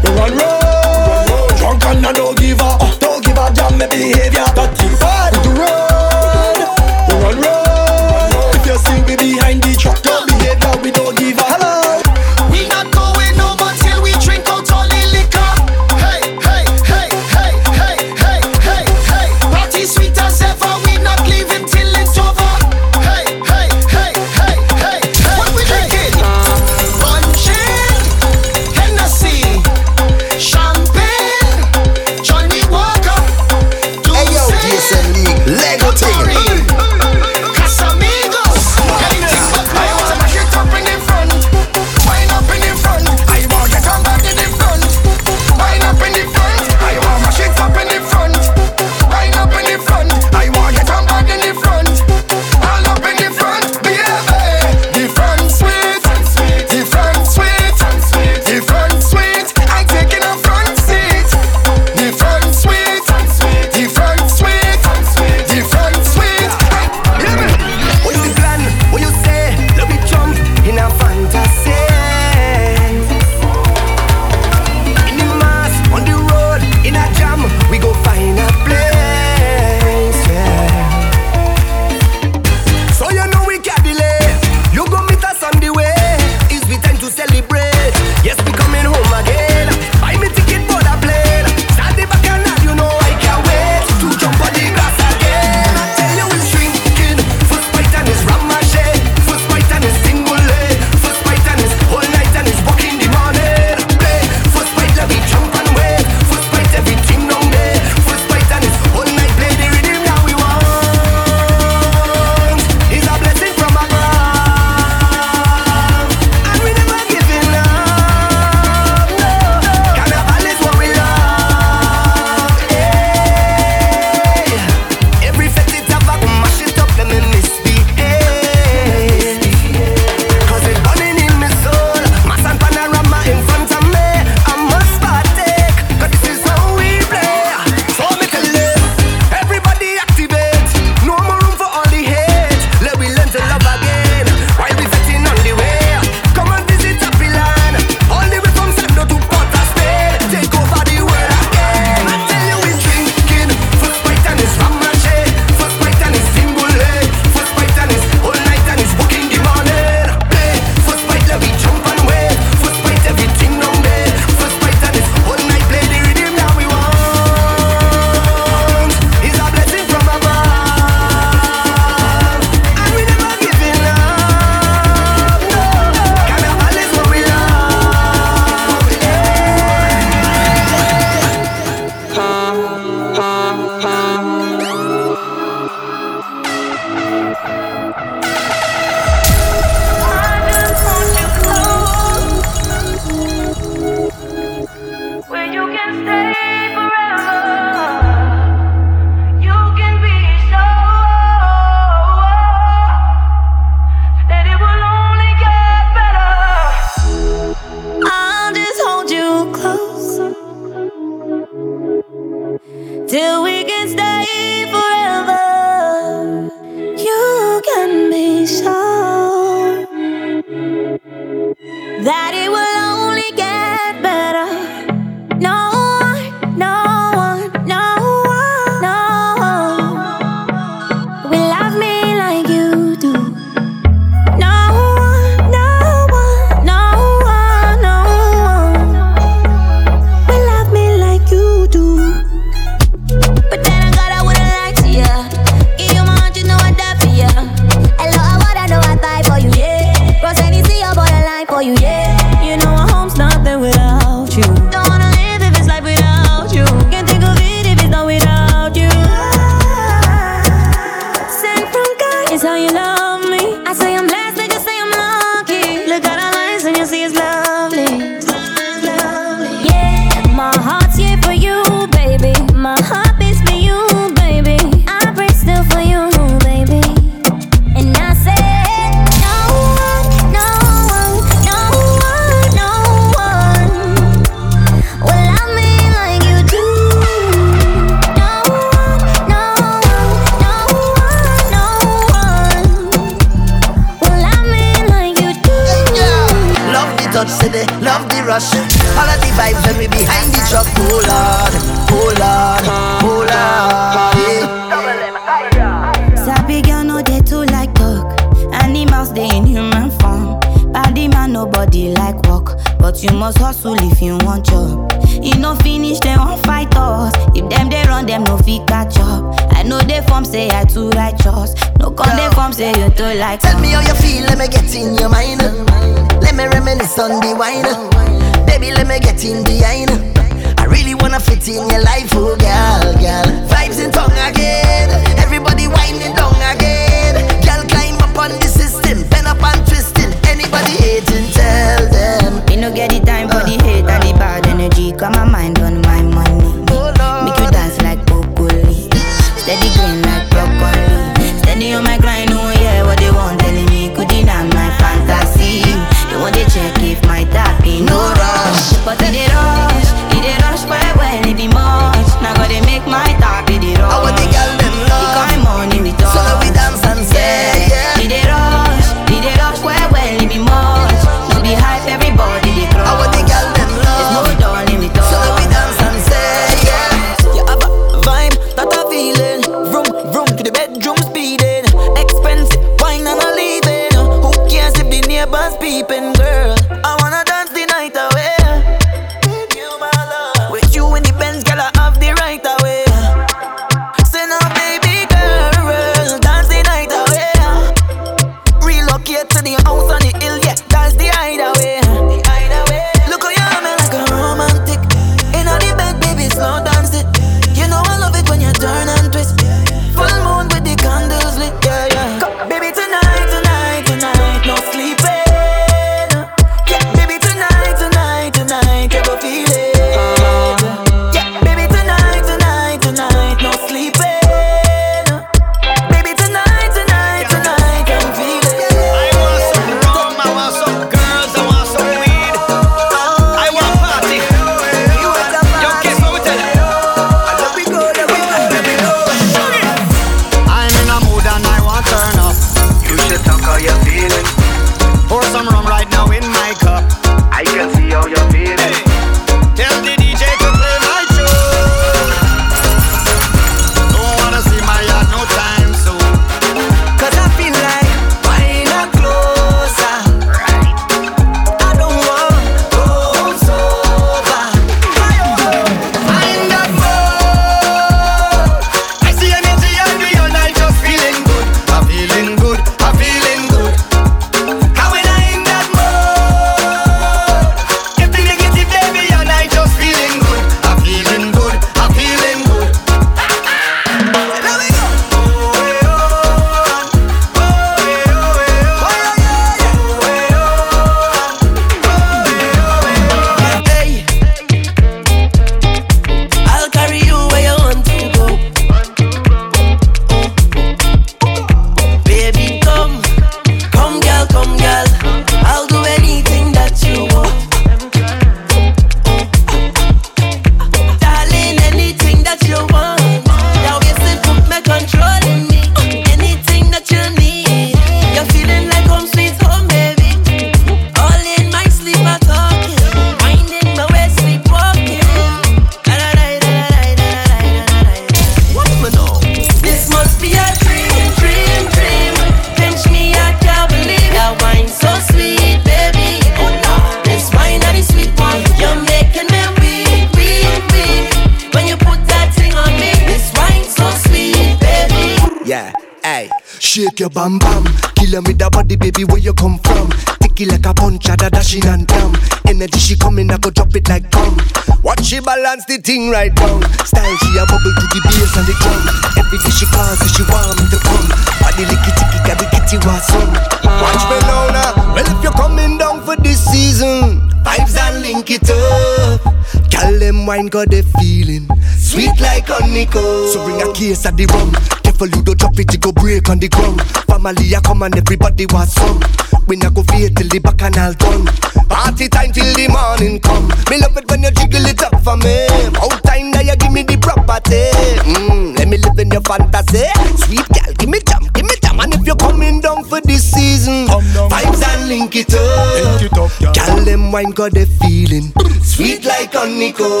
Family 577.22 577.52
a 577.52 577.60
come 577.60 577.82
and 577.82 577.94
everybody 577.98 578.46
was 578.46 578.72
some. 578.72 578.98
We 579.46 579.56
not 579.56 579.74
go 579.74 579.82
feel 579.82 580.08
till 580.08 580.28
the 580.28 580.40
bacchanal 580.40 580.94
done. 580.96 581.28
Party 581.68 582.08
time 582.08 582.32
till 582.32 582.48
the 582.56 582.64
morning 582.72 583.20
come. 583.20 583.44
Me 583.68 583.76
love 583.76 583.92
it 583.98 584.08
when 584.08 584.22
you 584.24 584.30
jiggle 584.30 584.64
it 584.64 584.80
up 584.80 584.96
for 585.04 585.18
me. 585.20 585.44
Out 585.84 586.00
time 586.00 586.30
now 586.30 586.40
you 586.40 586.56
give 586.56 586.72
me 586.72 586.82
the 586.82 586.96
property. 586.96 587.68
Mm, 588.08 588.56
let 588.56 588.68
me 588.68 588.78
live 588.78 588.98
in 588.98 589.10
your 589.12 589.20
fantasy. 589.20 589.84
Sweet 590.16 590.48
girl, 590.48 590.72
give 590.80 590.88
me 590.88 590.98
jam, 591.04 591.28
give 591.36 591.44
me 591.44 591.52
jam. 591.60 591.80
And 591.80 591.92
if 591.92 592.06
you're 592.08 592.16
coming 592.16 592.62
down 592.62 592.84
for 592.84 593.02
this 593.02 593.20
season, 593.20 593.84
vibes 594.32 594.64
and 594.64 594.88
link 594.88 595.12
it 595.14 595.28
up. 595.36 596.00
Link 596.00 596.08
it 596.08 596.16
up, 596.16 596.32
girl. 596.40 596.84
them 596.88 597.12
wine 597.12 597.36
got 597.36 597.52
the 597.52 597.68
feeling. 597.84 598.32
Sweet 598.64 599.04
like 599.04 599.36
honeycomb. 599.36 600.00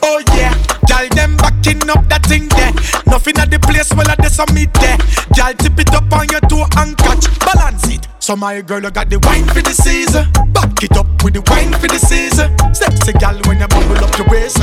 Oh 0.00 0.22
yeah, 0.32 0.56
gal 0.88 1.04
them 1.12 1.36
backing 1.36 1.84
up 1.92 2.08
that 2.08 2.24
thing 2.24 2.48
there. 2.48 2.72
Nothing 3.04 3.36
at 3.36 3.50
the 3.50 3.60
place 3.60 3.92
well 3.92 4.08
at 4.08 4.16
the 4.16 4.30
summit 4.32 4.72
there. 4.80 4.96
Gal 5.36 5.52
tip 5.52 5.78
it 5.78 5.91
on 6.12 6.28
your 6.30 6.40
toe 6.48 6.66
and 6.78 6.96
catch, 6.96 7.26
balance 7.40 7.88
it. 7.88 8.06
So 8.20 8.36
my 8.36 8.60
girl, 8.62 8.82
you 8.82 8.90
got 8.90 9.10
the 9.10 9.18
wine 9.26 9.46
for 9.48 9.62
the 9.62 9.74
season. 9.74 10.30
Back 10.52 10.78
it 10.84 10.96
up 10.96 11.06
with 11.24 11.34
the 11.34 11.42
wine 11.50 11.72
for 11.74 11.88
the 11.88 11.98
season. 11.98 12.54
Sexy 12.72 13.12
gal 13.18 13.34
when 13.50 13.58
you 13.58 13.66
bubble 13.66 13.98
up 13.98 14.16
your 14.16 14.28
waist 14.28 14.61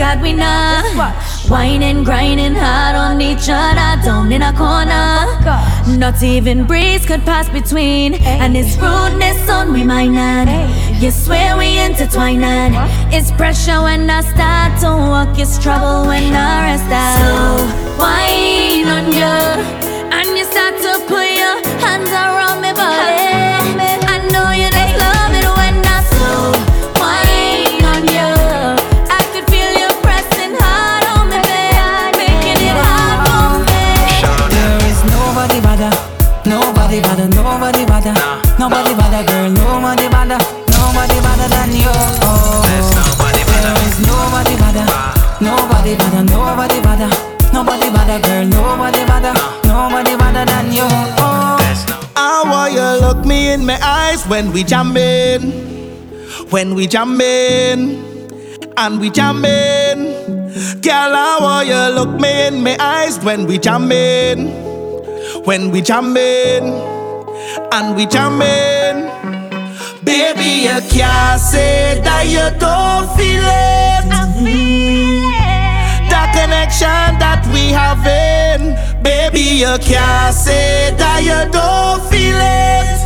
At 0.00 0.20
we 0.20 0.32
now, 0.32 1.14
wining, 1.48 2.02
grinding 2.04 2.54
hard 2.54 2.96
on 2.96 3.20
each 3.20 3.48
other, 3.48 4.02
down 4.02 4.32
in 4.32 4.42
a 4.42 4.52
corner. 4.52 5.26
Not 5.98 6.22
even 6.22 6.66
breeze 6.66 7.06
could 7.06 7.24
pass 7.24 7.48
between, 7.48 8.14
and 8.14 8.56
it's 8.56 8.76
rudeness 8.76 9.48
on 9.48 9.72
we 9.72 9.84
mind. 9.84 10.50
You 11.00 11.10
swear 11.10 11.56
we 11.56 11.78
intertwining. 11.78 12.74
It's 13.12 13.30
pressure 13.32 13.82
when 13.82 14.10
I 14.10 14.20
start 14.22 14.80
to 14.80 14.88
walk, 14.88 15.38
it's 15.38 15.62
trouble 15.62 16.06
when 16.08 16.34
I 16.34 16.72
rest 16.72 16.90
out. 16.90 17.18
So 17.20 17.98
wine 17.98 18.88
on 18.88 19.12
you, 19.12 19.83
nobody 45.84 45.98
better, 45.98 46.24
nobody 46.24 46.80
better, 46.80 47.52
nobody 47.52 47.90
better, 47.90 48.18
girl, 48.26 48.44
nobody 48.46 49.04
better, 49.04 49.34
nobody 49.68 50.16
better 50.16 50.44
than 50.46 50.72
you. 50.72 50.82
Oh. 51.20 51.58
Ah, 52.16 52.42
I 52.42 52.48
want 52.48 52.72
you 52.72 53.06
look 53.06 53.26
me 53.26 53.52
in 53.52 53.66
my 53.66 53.78
eyes 53.82 54.24
when 54.26 54.50
we 54.52 54.64
jamming, 54.64 55.42
when 56.48 56.74
we 56.74 56.86
jamming, 56.86 58.00
and 58.78 58.98
we 58.98 59.10
jamming. 59.10 60.14
Girl, 60.80 61.12
ah, 61.12 61.36
I 61.38 61.42
want 61.42 61.68
you 61.68 61.94
look 61.94 62.18
me 62.18 62.46
in 62.46 62.62
my 62.62 62.76
eyes 62.80 63.22
when 63.22 63.46
we 63.46 63.58
jamming, 63.58 64.48
when 65.44 65.70
we 65.70 65.82
jamming, 65.82 66.64
and 67.72 67.94
we 67.94 68.06
jamming. 68.06 69.10
Baby, 70.02 70.64
you 70.64 70.80
can't 70.88 71.38
say 71.38 72.00
that 72.02 72.24
you 72.26 72.58
don't 72.58 73.16
feel 73.18 73.42
it. 73.44 73.83
That 76.74 76.82
connection 76.82 77.18
that 77.22 77.46
we 77.54 77.70
having, 77.70 78.74
baby, 79.02 79.62
you 79.62 79.78
can't 79.78 80.34
say 80.34 80.90
that 80.98 81.22
you 81.22 81.38
don't 81.54 82.02
feel 82.10 82.34
it. 82.34 82.98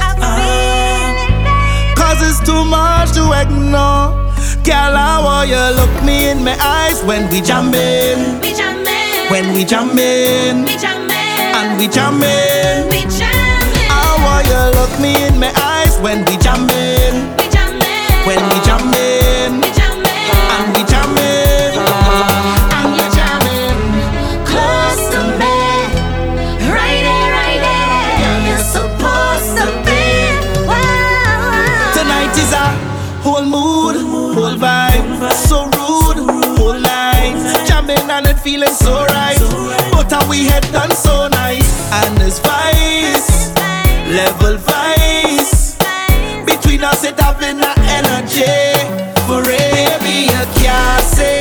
Cause 1.93 2.17
it's 2.25 2.41
too 2.41 2.65
much 2.65 3.13
to 3.13 3.29
ignore. 3.37 4.17
Girl, 4.65 4.97
I 4.97 5.21
want 5.21 5.51
you 5.53 5.61
look 5.77 5.93
me 6.03 6.31
in 6.31 6.45
my 6.45 6.57
eyes 6.65 7.05
when 7.05 7.29
we 7.29 7.43
jamming. 7.43 8.41
We 8.41 8.57
jamming. 8.57 9.29
When 9.29 9.53
we 9.53 9.65
jamming. 9.65 10.65
We 10.65 10.73
jamming. 10.81 11.53
And 11.53 11.77
we 11.77 11.89
jamming. 11.93 12.89
We 12.89 13.05
jamming. 13.05 13.93
I 13.93 14.17
want 14.25 14.49
you 14.49 14.81
look 14.81 14.93
me 14.97 15.13
in 15.29 15.37
my 15.39 15.53
eyes 15.53 16.01
when 16.01 16.25
we 16.25 16.41
jamming. 16.41 17.37
We 17.37 17.45
jamming. 17.53 18.25
When 18.25 18.41
we 18.49 18.57
jamming. 18.65 19.61
We 19.61 19.69
jamming. 19.77 20.09
And 20.57 20.73
we 20.73 20.83
jamming. 20.89 21.28
Whole 34.49 34.59
vibe, 34.59 35.33
so 35.33 35.65
rude, 35.65 36.59
whole 36.59 36.79
night. 36.81 37.65
Jamming 37.67 38.11
and 38.11 38.27
it 38.27 38.39
feeling 38.39 38.73
so 38.73 39.05
right. 39.07 39.37
But 39.93 40.11
how 40.11 40.29
we 40.29 40.45
head 40.45 40.63
done 40.73 40.95
so 40.95 41.29
nice, 41.29 41.71
and 41.93 42.21
it's 42.23 42.39
vice, 42.39 43.53
level 44.11 44.57
vice. 44.59 45.77
Between 46.47 46.83
us, 46.85 47.05
it 47.05 47.19
having 47.21 47.61
a 47.61 47.75
energy 47.99 48.45
for. 49.27 49.43
Baby, 49.45 50.33
you 50.33 50.45
can't 50.61 51.05
say 51.05 51.38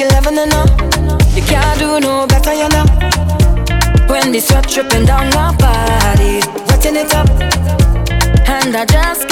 you're 0.00 0.10
loving 0.12 0.38
and. 0.38 0.64
You 1.36 1.42
can't 1.42 1.78
do 1.78 2.00
no 2.00 2.26
better, 2.26 2.54
you 2.54 2.68
know. 2.70 2.86
When 4.08 4.32
the 4.32 4.40
sweat 4.40 4.66
dripping 4.66 5.04
down 5.04 5.28
my 5.30 5.54
body, 5.56 6.40
wetting 6.68 6.96
it 6.96 7.14
up, 7.14 7.28
and 8.48 8.74
I 8.74 8.86
just 8.86 9.29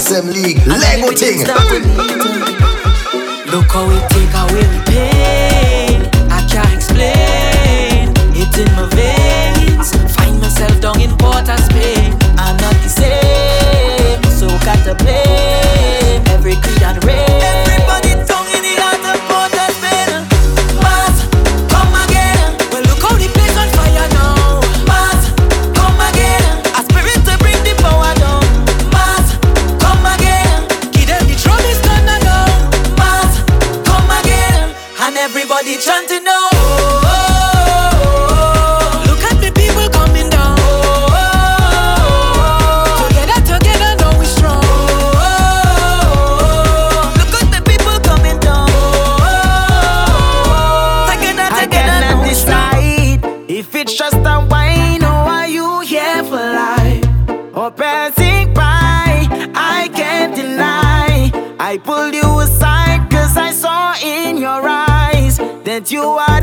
DSM 0.00 0.32
League. 0.32 0.66
Lego 0.66 1.12
thing. 1.12 1.40
Look 3.50 3.70
how 3.70 3.90
it 3.90 4.08
take 4.08 4.32
away 4.32 4.64
the 4.72 4.82
pain. 4.86 6.08
I 6.30 6.40
can't 6.48 6.72
explain. 6.72 8.14
It's 8.34 8.56
in 8.56 8.72
my 8.76 8.88
veins. 8.94 9.92
Find 10.16 10.40
myself 10.40 10.80
down 10.80 11.00
in 11.02 11.14
Port 11.18 11.46
Spain. 11.48 12.16
I'm 12.38 12.56
not 12.56 12.76
the 12.82 12.88
same. 12.88 14.22
So 14.38 14.48
got 14.64 14.82
the. 14.86 14.94
play. 14.94 15.29
you 65.90 66.02
are 66.02 66.39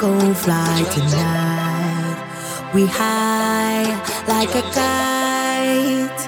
go 0.00 0.18
fly 0.32 0.82
tonight. 0.94 2.16
We 2.74 2.86
high 2.86 3.84
like 4.26 4.54
a 4.54 4.64
kite. 4.78 6.22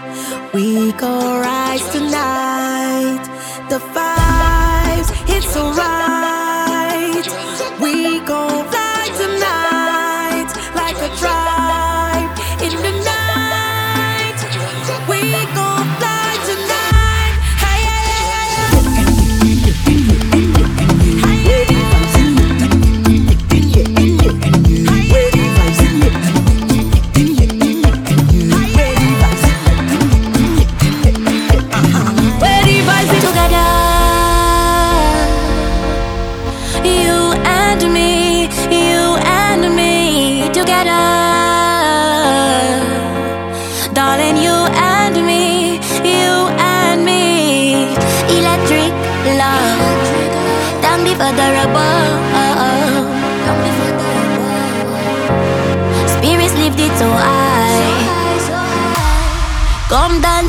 We 0.52 0.92
go 0.92 1.40
rise 1.40 1.88
tonight. 1.90 3.24
The 3.70 3.78
vibes, 3.94 5.08
it's 5.34 5.56
alright. 5.56 6.11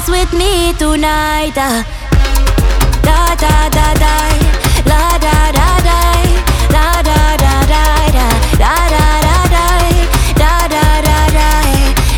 dance 0.03 0.09
with 0.09 0.33
me 0.37 0.73
tonight. 0.73 1.53
Da 1.55 1.83
da 3.35 3.69
da 3.69 3.93
da, 3.93 4.15
la 4.85 5.17
da 5.17 5.51
da 5.51 5.79
da, 5.83 5.99
la 6.71 7.01
da 7.01 7.37
da 7.37 7.53
da 7.71 7.83
da, 8.11 8.27
da 8.57 8.73
da 8.89 9.05
da 9.21 9.37
da, 9.49 9.65
da 10.35 10.67
da 10.67 10.83
da 11.01 11.17
da, 11.31 11.49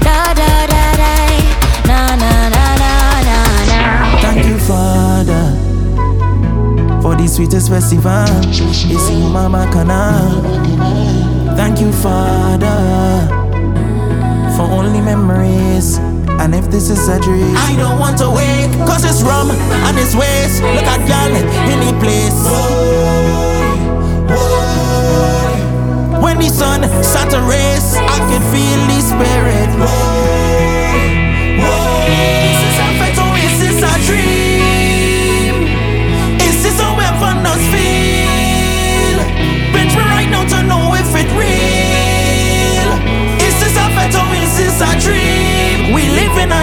da 0.03 0.34
da 0.34 0.52
da 0.68 0.84
da, 0.98 1.14
na 1.88 2.16
na 2.16 2.49
na 2.49 2.66
na 2.82 2.94
na 3.24 3.40
na. 3.70 4.22
Thank 4.22 4.45
you, 4.45 4.57
Father, 4.60 5.45
for 7.02 7.16
the 7.16 7.28
sweetest 7.28 7.70
festival. 7.70 8.26
It's 8.49 9.10
in 9.10 9.32
Mama 9.32 9.68
Canal. 9.72 10.41
Thank 11.56 11.80
you, 11.82 11.91
Father, 11.91 12.78
for 14.56 14.64
only 14.72 15.02
memories. 15.02 15.99
And 16.41 16.53
if 16.53 16.70
this 16.70 16.90
is 16.90 17.07
a 17.07 17.20
dream, 17.20 17.56
I 17.56 17.76
don't 17.78 17.99
want 17.99 18.18
to 18.20 18.30
wake, 18.30 18.72
cause 18.88 19.03
it's 19.03 19.22
rum 19.24 19.49
and 19.52 19.98
it's 19.98 20.14
waste. 20.16 20.62
Look 20.62 20.86
at 20.86 21.02
y'all 21.07 21.36
any 21.74 21.91
place. 21.99 22.36
Boy, 22.44 23.78
boy. 24.30 26.22
When 26.22 26.38
the 26.38 26.49
sun 26.49 26.84
starts 27.03 27.34
to 27.34 27.41
race, 27.41 27.95
I 27.95 28.20
can 28.30 28.41
feel 28.53 28.80
the 28.88 28.99
spirit. 29.02 29.70
Boy. 29.80 30.55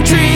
Dream. 0.05 0.32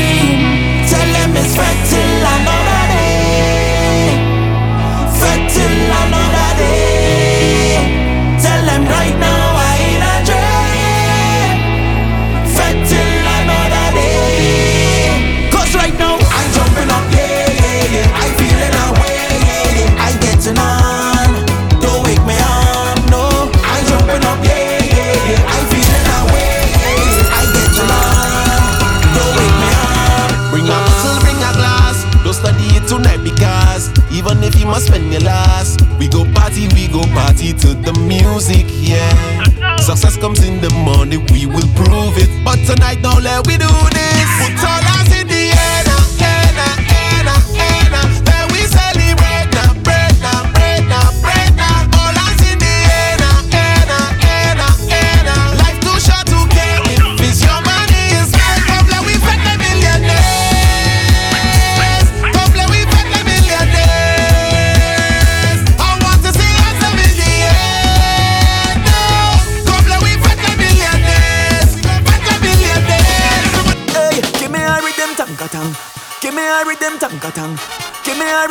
Spend 34.78 35.10
your 35.10 35.22
last. 35.22 35.80
We 35.98 36.06
go 36.06 36.24
party, 36.34 36.68
we 36.74 36.86
go 36.88 37.02
party 37.14 37.52
to 37.54 37.74
the 37.74 37.92
music, 38.06 38.66
yeah. 38.68 39.76
Success 39.76 40.16
comes 40.16 40.44
in 40.46 40.60
the 40.60 40.70
morning, 40.70 41.24
we 41.32 41.46
will 41.46 41.68
prove 41.74 42.18
it. 42.18 42.30
But 42.44 42.56
tonight, 42.66 43.02
don't 43.02 43.22
let 43.22 43.46
we 43.46 43.56
do 43.56 43.66
this. 43.66 44.85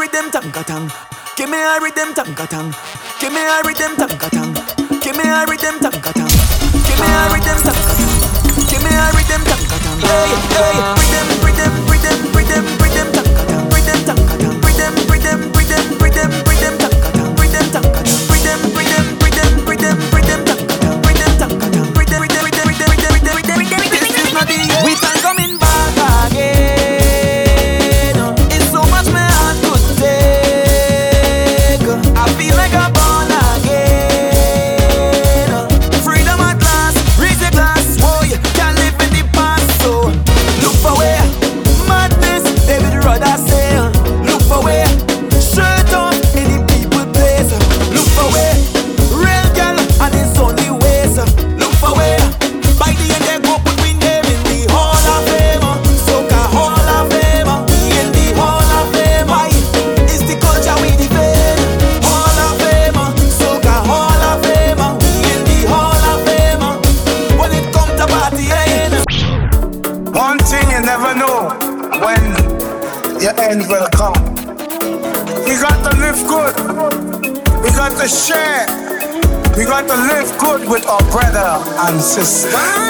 rhythm 0.06 0.30
tanga 0.30 0.64
tang. 0.64 0.91
Give 1.36 1.49
me 1.49 1.57
a 1.57 1.80
rhythm 1.82 2.14
tanga 2.14 2.45
tang. 2.45 2.72
Give 3.19 3.34
me 3.34 3.41
a 3.41 3.61
rhythm 3.65 3.95
tanga 3.98 4.30
tang. 4.30 4.53
Give 5.02 5.18
me 5.18 5.23
a 5.23 5.45
rhythm 5.49 5.80
tanga 5.80 6.11
tang. 6.14 6.34
Give 6.86 6.99
me 7.02 7.07
a 7.10 7.26
rhythm 7.34 7.60
tanga 7.65 7.94
tang. 7.98 8.68
Give 8.69 8.84
me 8.84 8.91
a 8.94 9.06
rhythm 9.15 9.41
tanga 9.49 9.77
tang. 9.84 9.99
Hey 9.99 10.30
hey, 10.53 10.77
rhythm. 10.99 11.35
system. 82.24 82.85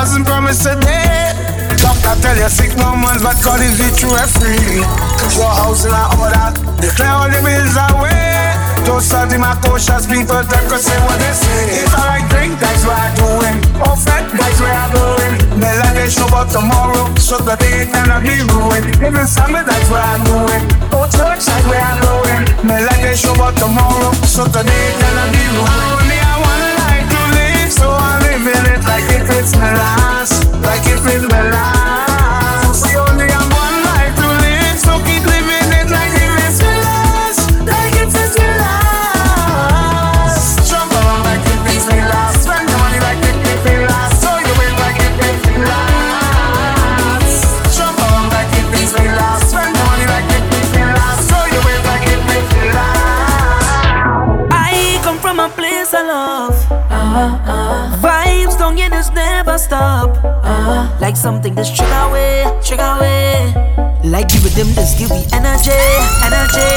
Wasn't 0.00 0.24
promised 0.24 0.64
a 0.64 0.80
day. 0.80 1.28
Doctor 1.76 2.16
tell 2.24 2.32
you 2.32 2.48
sick 2.48 2.72
no 2.80 2.96
months, 2.96 3.20
but 3.20 3.36
God 3.44 3.60
is 3.60 3.76
with 3.76 4.00
you 4.00 4.08
free. 4.32 4.80
Your 5.36 5.52
house 5.52 5.84
in 5.84 5.92
order, 5.92 6.56
declare 6.80 7.12
all 7.12 7.28
the 7.28 7.36
bills 7.44 7.76
away. 7.76 8.32
Those 8.88 9.12
are 9.12 9.28
the 9.28 9.36
my 9.36 9.52
cautious 9.60 10.08
people 10.08 10.40
that 10.40 10.62
could 10.72 10.80
say 10.80 10.96
what 11.04 11.20
they 11.20 11.36
say. 11.36 11.84
If 11.84 11.92
I 11.92 12.16
like 12.16 12.26
drink, 12.32 12.56
that's 12.56 12.80
what 12.88 12.96
I'm 12.96 13.12
doing. 13.12 13.56
Offend, 13.84 14.32
that's 14.40 14.56
where 14.64 14.72
I'm 14.72 14.88
going. 14.96 15.36
Melody 15.60 16.08
show 16.08 16.24
about 16.32 16.48
tomorrow, 16.48 17.04
so 17.20 17.36
the 17.36 17.60
day 17.60 17.84
cannot 17.84 18.24
be 18.24 18.40
ruined. 18.40 19.04
Even 19.04 19.28
summer, 19.28 19.60
that's 19.60 19.84
where 19.92 20.00
I'm 20.00 20.24
doing. 20.24 20.64
Oh, 20.96 21.04
church, 21.12 21.44
that's 21.44 21.66
where 21.68 21.76
I'm 21.76 22.00
going. 22.00 22.48
Melody 22.64 23.20
show 23.20 23.36
about 23.36 23.52
tomorrow, 23.60 24.16
so 24.24 24.48
the 24.48 24.64
day 24.64 24.86
cannot 24.96 25.28
be 25.28 25.44
ruined. 25.60 25.84
Only 25.92 26.16
I 26.24 26.34
wanna 26.40 26.70
life 26.88 27.04
to 27.04 27.20
live, 27.36 27.68
so 27.68 27.84
I 27.92 28.16
live 28.24 28.40
living 28.48 28.72
it 28.72 28.79
like 29.08 29.30
it's 29.30 29.54
my 29.56 29.72
last, 29.72 30.44
like 30.62 30.86
if 30.86 31.06
it's 31.06 31.24
my 31.30 31.50
last. 31.50 32.09
up. 59.80 60.12
Uh, 60.44 60.86
like 61.00 61.16
something 61.16 61.54
that's 61.54 61.72
trigger 61.72 62.02
away, 62.08 62.44
trigger 62.62 62.84
away. 63.00 63.48
Like 64.04 64.28
give 64.28 64.44
them 64.54 64.68
just 64.76 64.98
give 64.98 65.10
me 65.10 65.24
energy, 65.32 65.72
energy. 66.20 66.70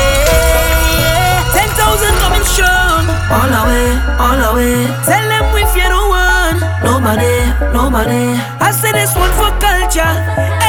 Yeah. 1.04 1.44
Ten 1.52 1.70
thousand 1.76 2.16
coming 2.24 2.44
strong. 2.48 3.04
All 3.28 3.52
away, 3.52 3.88
all 4.18 4.40
away. 4.56 4.88
Tell 5.04 5.24
them 5.28 5.46
we 5.54 5.68
fear 5.76 5.90
no 5.92 6.08
one. 6.08 6.58
Nobody, 6.84 7.36
nobody. 7.76 8.40
I 8.64 8.72
say 8.72 8.92
this 8.96 9.12
one 9.16 9.32
for 9.36 9.52
culture. 9.60 10.14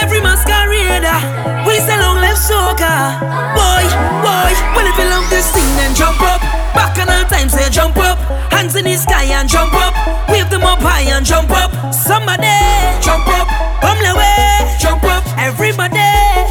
Every 0.03 0.19
masquerader. 0.21 1.19
We 1.67 1.79
say 1.79 1.97
long 2.03 2.19
live 2.19 2.39
soca. 2.39 3.19
Boy, 3.55 3.85
boy. 4.27 4.51
Well 4.75 4.87
if 4.91 4.97
you 4.99 5.07
love 5.07 5.27
this 5.31 5.51
thing, 5.55 5.71
then 5.79 5.95
jump 5.95 6.21
up. 6.23 6.43
Back 6.75 6.99
on 6.99 7.09
all 7.09 7.25
time, 7.31 7.49
say 7.49 7.71
jump 7.71 7.97
up. 7.99 8.19
Hands 8.55 8.77
in 8.77 8.85
the 8.85 8.95
sky 8.95 9.25
and 9.35 9.49
jump 9.49 9.75
up. 9.75 9.95
Wave 10.29 10.49
them 10.49 10.63
up 10.63 10.79
high 10.79 11.11
and 11.11 11.27
jump 11.27 11.51
up. 11.51 11.75
Somebody, 11.93 12.55
jump 13.03 13.27
up. 13.27 13.51
Come 13.83 13.99
the 13.99 14.15
eh. 14.15 14.21
way, 14.21 14.77
jump 14.79 15.03
up. 15.03 15.27
Everybody, 15.37 15.99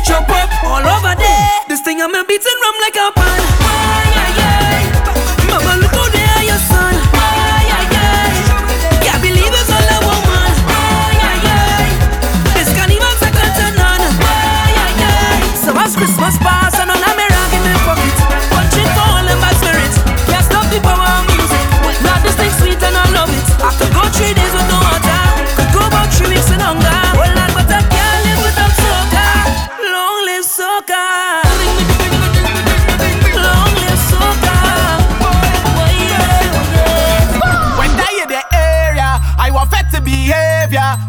jump 0.03 0.27
up. 0.27 0.51
All 0.67 0.83
over 0.83 1.15
there. 1.15 1.49
This 1.69 1.79
thing 1.79 2.01
I'm 2.01 2.13
a 2.13 2.25
beating 2.27 2.59
rum 2.61 2.75
like 2.81 2.97
a 2.97 3.07
pan. 3.15 4.02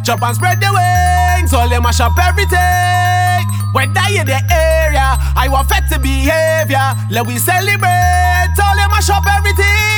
Jump 0.05 0.23
and 0.23 0.37
spread 0.37 0.61
the 0.61 0.69
wings, 0.69 1.55
all 1.55 1.67
them 1.67 1.83
mash 1.83 1.99
up 2.01 2.13
everything. 2.19 2.61
I 3.97 4.11
in 4.21 4.27
the 4.27 4.37
area, 4.53 5.17
I 5.35 5.49
want 5.51 5.69
fed 5.71 5.89
behavior. 5.99 6.93
Let 7.11 7.27
we 7.27 7.39
celebrate, 7.39 8.55
all 8.61 8.77
them 8.77 8.91
mash 8.91 9.09
up 9.09 9.25
everything. 9.27 9.94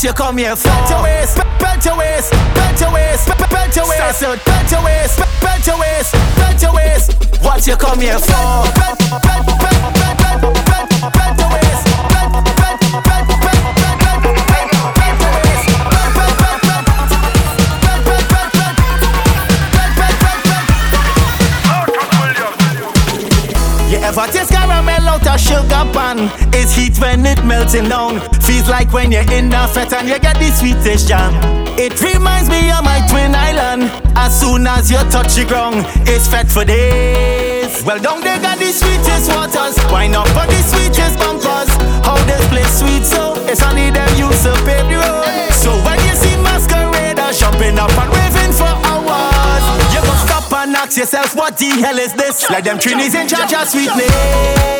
What 0.00 0.06
you 0.06 0.14
come 0.14 0.38
here 0.38 0.56
for? 0.56 0.70
Bend 0.70 0.88
your 0.88 1.02
waist, 1.02 1.36
bend 1.60 1.84
your 1.84 1.98
waist, 1.98 2.32
bend 2.32 2.80
your 2.80 2.90
waist, 2.90 3.28
bend 3.52 3.76
your 3.76 3.84
waist, 3.86 4.18
bend 4.48 4.70
your 4.72 4.82
waist, 4.82 5.20
bend 5.42 5.66
your 5.66 5.76
waist, 5.78 6.16
bend 6.40 6.62
your 6.62 6.72
waist. 6.72 7.12
What 7.44 7.66
you 7.66 7.76
come 7.76 8.00
here 8.00 8.18
for? 8.18 8.64
Bend, 8.80 8.96
bend, 8.96 9.44
bend, 9.44 9.44
bend, 9.60 10.24
bend, 10.24 10.40
bend, 10.40 10.88
bend 11.12 11.36
your 11.36 11.52
waist, 11.52 11.84
bend, 12.16 12.32
bend, 12.32 12.48
bend, 12.56 12.80
bend, 13.04 13.28
bend, 13.28 13.44
bend, 13.44 14.24
bend, 14.24 14.72
bend 14.96 15.20
your 15.20 15.36
waist, 15.36 15.68
bend, 15.68 16.16
bend, 16.16 16.32
bend, 16.40 16.64
bend, 16.64 18.00
bend, 18.00 18.08
bend, 18.08 18.24
bend, 18.24 18.40
You 23.92 23.98
ever 24.00 24.26
taste 24.32 24.48
caramel 24.48 25.08
out 25.12 25.26
of 25.28 25.38
sugar 25.38 25.84
pan? 25.92 26.49
When 27.00 27.24
it 27.24 27.42
melting 27.44 27.88
down. 27.88 28.20
Feels 28.44 28.68
like 28.68 28.92
when 28.92 29.10
you're 29.10 29.26
in 29.32 29.52
a 29.52 29.66
fete 29.66 29.92
and 29.94 30.06
you 30.06 30.18
get 30.20 30.36
the 30.36 30.50
sweetest 30.52 31.08
jam. 31.08 31.32
It 31.78 31.96
reminds 32.00 32.50
me 32.50 32.70
of 32.70 32.84
my 32.84 33.00
twin 33.08 33.34
island. 33.34 33.90
As 34.16 34.38
soon 34.38 34.66
as 34.66 34.90
you 34.90 34.98
touch 35.08 35.34
the 35.34 35.46
ground, 35.48 35.86
it's 36.06 36.28
fete 36.28 36.52
for 36.52 36.64
days. 36.64 37.82
Well, 37.84 37.98
down 37.98 38.20
they 38.20 38.36
got 38.38 38.58
the 38.58 38.70
sweetest 38.70 39.32
waters. 39.32 39.80
Wine 39.90 40.14
up 40.14 40.28
on 40.36 40.46
the 40.46 40.60
sweetest 40.60 41.16
bumpers. 41.18 41.72
How 42.04 42.20
this 42.28 42.44
place 42.52 42.78
sweet 42.78 43.04
so 43.04 43.34
it's 43.48 43.62
only 43.62 43.90
them 43.90 44.10
used 44.20 44.44
to 44.44 44.52
pave 44.68 44.84
the 44.86 45.00
road. 45.00 45.24
So 45.56 45.72
when 45.82 45.98
you 46.04 46.14
see 46.14 46.36
masqueraders 46.44 47.40
jumping 47.40 47.80
up 47.80 47.96
and 47.96 48.10
waving 48.12 48.52
for 48.52 48.70
hours, 48.86 49.64
you 49.96 50.04
must 50.04 50.28
stop 50.28 50.52
and 50.52 50.76
ask 50.76 50.96
yourself, 50.96 51.34
what 51.34 51.56
the 51.56 51.70
hell 51.80 51.98
is 51.98 52.12
this? 52.12 52.48
Like 52.50 52.64
them 52.64 52.78
Trinis 52.78 53.16
in 53.16 53.26
charge 53.26 53.54
of 53.56 53.66
sweetness. 53.66 54.79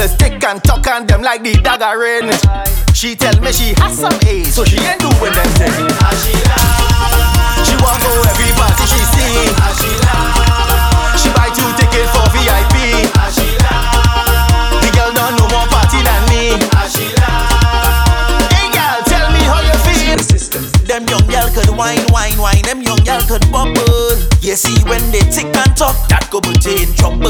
jealous, 0.00 0.14
stick 0.14 0.44
and 0.44 0.62
tuck 0.64 0.86
on 0.88 1.06
them 1.06 1.22
like 1.22 1.42
the 1.42 1.52
dagger 1.60 2.04
in. 2.04 2.32
She 2.94 3.14
tell 3.14 3.38
me 3.40 3.52
she 3.52 3.74
has 3.80 3.98
some 3.98 4.16
A's, 4.26 4.54
so 4.54 4.64
she 4.64 4.78
ain't 4.78 5.00
doing 5.00 5.32
them 5.32 5.50
thing. 5.60 5.76
She 7.64 7.74
want 7.82 8.00
go 8.00 8.10
every 8.24 8.50
party 8.56 8.84
she 8.88 9.00
see. 9.12 9.52
She 11.20 11.28
buy 11.36 11.48
two 11.52 11.68
tickets 11.76 12.10
for 12.12 12.26
VIP. 12.32 13.08
The 14.80 14.90
girl 14.96 15.12
don't 15.12 15.36
know 15.36 15.48
more 15.52 15.68
party 15.68 16.00
than 16.00 16.22
me. 16.32 16.56
Hey 18.48 18.68
girl, 18.72 18.98
tell 19.04 19.28
me 19.32 19.42
how 19.44 19.60
you 19.60 19.76
feel. 19.84 20.18
Them 20.86 21.06
young 21.08 21.26
girl 21.28 21.48
could 21.52 21.76
wine, 21.76 22.04
wine, 22.08 22.38
wine. 22.38 22.62
Them 22.62 22.82
young 22.82 23.02
girl 23.04 23.22
could 23.22 23.44
bubble. 23.52 24.29
You 24.40 24.56
see 24.56 24.82
when 24.88 25.10
they 25.12 25.20
tick 25.28 25.52
and 25.52 25.76
talk, 25.76 25.96
that 26.08 26.28
could 26.32 26.42
put 26.42 26.64
you 26.64 26.72
in 26.80 26.90
trouble. 26.96 27.28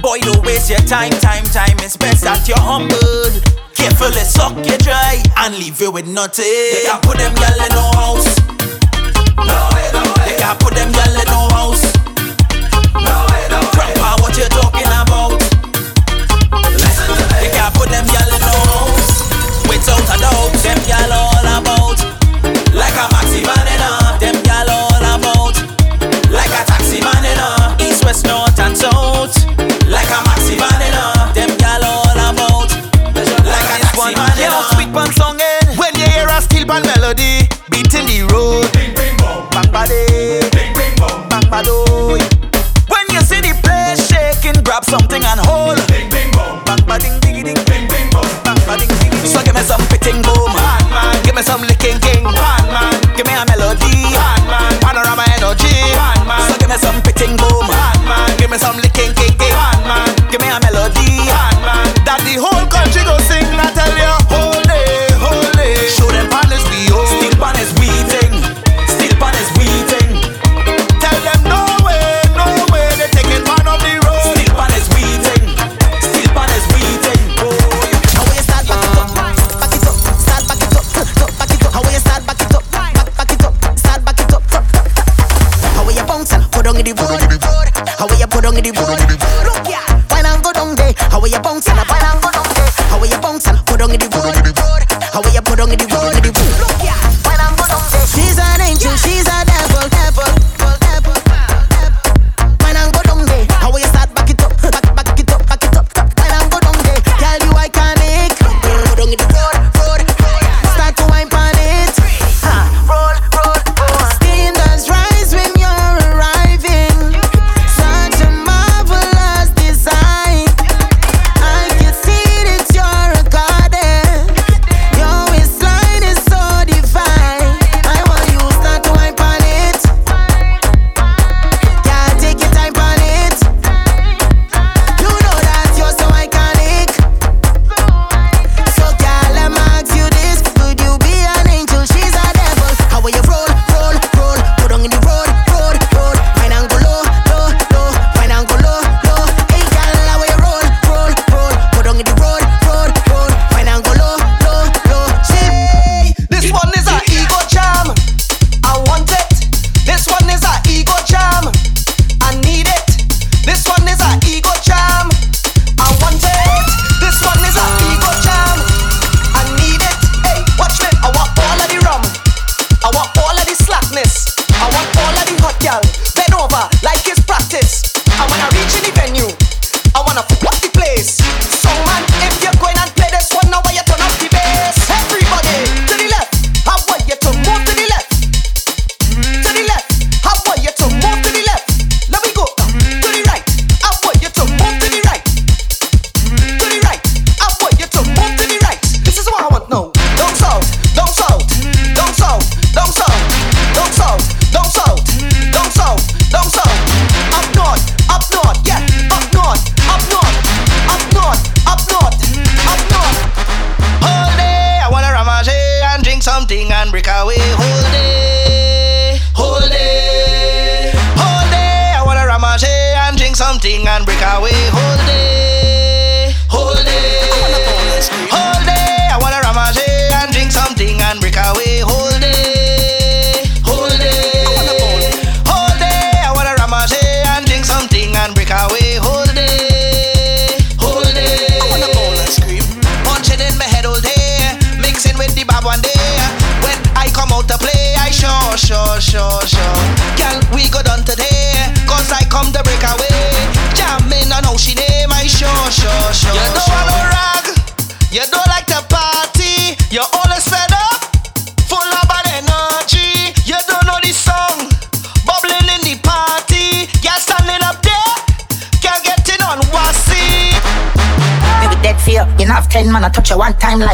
Boy, 0.00 0.18
don't 0.24 0.40
waste 0.44 0.70
your 0.72 0.80
time, 0.88 1.12
time, 1.20 1.44
time. 1.52 1.76
It's 1.84 1.96
best 1.96 2.24
that 2.24 2.48
you're 2.48 2.56
humbled. 2.56 3.44
Carefully 3.76 4.24
suck 4.24 4.56
you 4.64 4.76
dry 4.80 5.20
and 5.44 5.54
leave 5.56 5.80
you 5.80 5.90
with 5.92 6.08
nothing. 6.08 6.44
They 6.44 6.84
can 6.88 7.00
put 7.04 7.20
them 7.20 7.36
girl 7.36 7.60
in 7.60 7.72
no 7.76 7.86
house. 7.92 8.28
No, 9.36 9.56
they, 9.76 10.32
they 10.32 10.36
can 10.40 10.56
put 10.60 10.72
them 10.72 10.88
girl 10.92 11.16
in 11.20 11.28
no 11.28 11.39
pop 44.80 45.00
something 45.00 45.24
and 45.24 45.40
hold. 45.40 45.76
Ding, 45.88 46.08
ding, 46.08 46.30
boom. 46.32 46.62
Bang 46.64 46.80
ba 46.86 46.98
ding 46.98 47.18
ding, 47.20 47.44
ding. 47.44 47.54
ding 47.68 47.88
ding 47.88 48.08
boom. 48.10 48.24
Bang 48.44 48.58
ba 48.66 48.76
ding 48.78 48.88
diggy. 48.88 49.26
So 49.26 49.42
give 49.44 49.54
me 49.54 49.62
some 49.62 49.82
fitting 49.88 50.22
boom. 50.22 50.52
Give 51.24 51.34
me 51.34 51.42
some 51.42 51.62
lick 51.62 51.79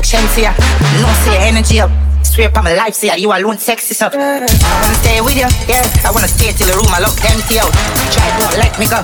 attraction 0.07 0.23
to 0.35 0.41
ya. 0.47 0.52
No 1.02 1.10
see 1.25 1.35
your 1.35 1.43
energy 1.43 1.81
up. 1.81 1.91
Swear 2.23 2.49
upon 2.49 2.65
my 2.65 2.75
life, 2.75 2.94
see 2.94 3.09
ya. 3.09 3.15
You 3.15 3.33
alone, 3.33 3.59
sexy 3.59 3.94
so. 3.94 4.07
I 4.07 4.47
wanna 4.83 4.99
stay 5.02 5.20
with 5.20 5.35
you, 5.35 5.51
yeah. 5.67 5.83
I 6.07 6.10
wanna 6.15 6.28
stay 6.31 6.52
till 6.55 6.70
the 6.70 6.78
room 6.78 6.91
I 6.94 7.02
lock 7.02 7.18
empty 7.26 7.59
out. 7.59 7.73
Try 8.15 8.26
don't 8.39 8.55
let 8.59 8.78
me 8.78 8.86
go. 8.86 9.02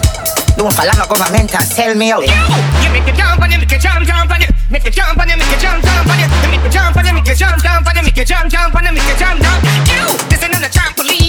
Don't 0.54 0.70
fall 0.70 0.86
on 0.86 0.96
no 0.98 1.06
government 1.10 1.50
and 1.50 1.66
sell 1.66 1.94
me 1.94 2.12
out. 2.12 2.22
You 2.22 2.90
make 2.94 3.06
me 3.06 3.12
jump 3.12 3.42
on 3.42 3.50
you, 3.50 3.58
make 3.58 3.72
you 3.72 3.78
jump, 3.78 4.06
jump 4.06 4.30
on 4.30 4.40
you. 4.40 4.48
Make 4.70 4.84
you 4.84 4.90
jump 4.90 5.18
on 5.18 5.28
you, 5.28 5.36
make 5.36 5.50
you 5.50 5.58
jump, 5.58 5.82
jump 5.82 6.06
on 6.06 6.18
you. 6.18 6.26
You 6.28 6.48
make 6.54 6.62
me 6.62 6.70
jump 6.70 6.96
on 6.96 7.06
you, 7.06 7.12
make 7.14 7.26
you 7.26 7.34
jump, 7.34 7.58
jump 7.62 7.86
on 7.86 7.96
you. 7.96 8.02
Make 8.02 8.16
you 8.16 8.24
jump, 8.24 8.46
jump 8.50 8.74
on 8.74 8.84
you, 8.86 8.92
make 8.92 9.08
you 9.10 9.16
jump, 9.18 9.42
jump. 9.42 9.60
You, 9.90 10.06
this 10.30 10.42
ain't 10.42 10.54
no 10.54 10.68
trampoline. 10.70 11.21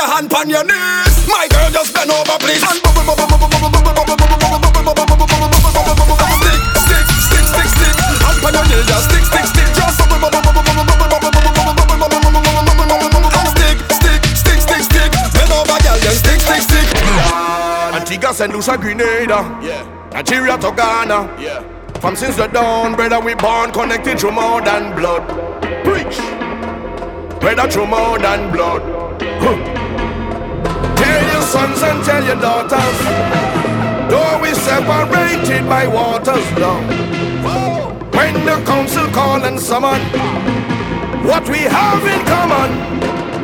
your 0.00 0.08
hand 0.08 0.32
on 0.32 0.48
your 0.48 0.64
knees. 0.64 1.28
My 1.28 1.46
girl, 1.52 1.70
just 1.70 1.92
bend 1.92 2.10
over, 2.10 2.38
please. 2.40 2.62
And 2.64 2.80
stick, 2.80 3.00
stick, 6.88 7.06
stick, 7.28 7.44
stick, 7.52 7.68
stick. 7.76 7.94
Hand 8.24 8.40
on 8.40 8.52
your 8.56 8.64
knees, 8.64 8.86
just 8.88 9.04
stick, 9.10 9.24
stick, 9.28 9.44
stick. 9.44 9.68
Just 9.76 10.00
Antigua, 17.92 18.32
St. 18.34 18.52
Lucia, 18.52 18.78
Grenada, 18.78 19.58
yeah. 19.62 19.84
Nigeria 20.12 20.56
to 20.56 20.72
Ghana, 20.72 21.36
yeah. 21.38 21.62
From 22.00 22.16
since 22.16 22.36
the 22.36 22.46
dawn, 22.46 22.96
brother, 22.96 23.20
we 23.20 23.34
born 23.34 23.70
connected 23.72 24.18
through 24.18 24.32
more 24.32 24.62
than 24.62 24.96
blood. 24.96 25.28
Preach, 25.84 26.18
brother, 27.40 27.70
through 27.70 27.86
more 27.86 28.18
than 28.18 28.50
blood 28.52 28.99
sons 31.60 31.82
and 31.82 32.04
tell 32.04 32.24
your 32.24 32.40
daughters, 32.40 32.98
though 34.10 34.40
we 34.40 34.50
separated 34.54 35.68
by 35.68 35.86
waters 35.86 36.46
now 36.58 36.78
When 38.16 38.34
the 38.48 38.56
council 38.64 39.06
call 39.08 39.44
and 39.44 39.58
summon, 39.60 40.00
what 41.30 41.44
we 41.48 41.60
have 41.78 42.02
in 42.14 42.20
common, 42.34 42.70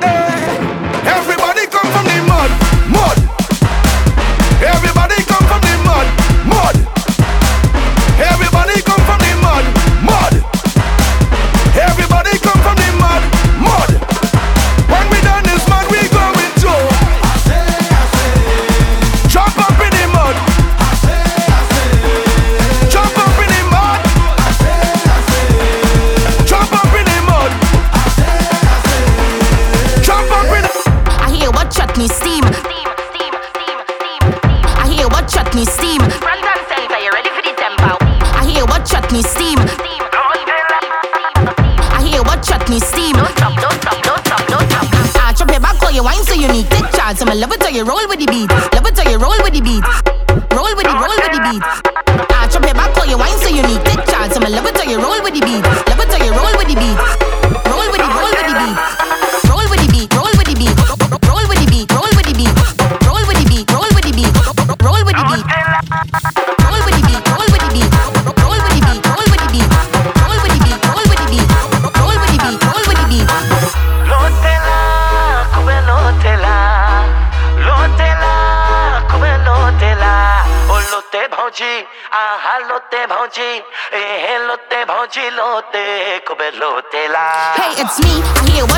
eh, 0.03 1.17
everybody 1.17 1.67
come 1.75 1.89
from 1.95 2.05
the 2.13 2.19
mud. 2.29 2.66
you. 47.77 47.85
Roll 47.85 48.09
with 48.09 48.16
Hey, 87.59 87.83
it's 87.83 87.99
me, 87.99 88.23
yeah. 88.55 88.76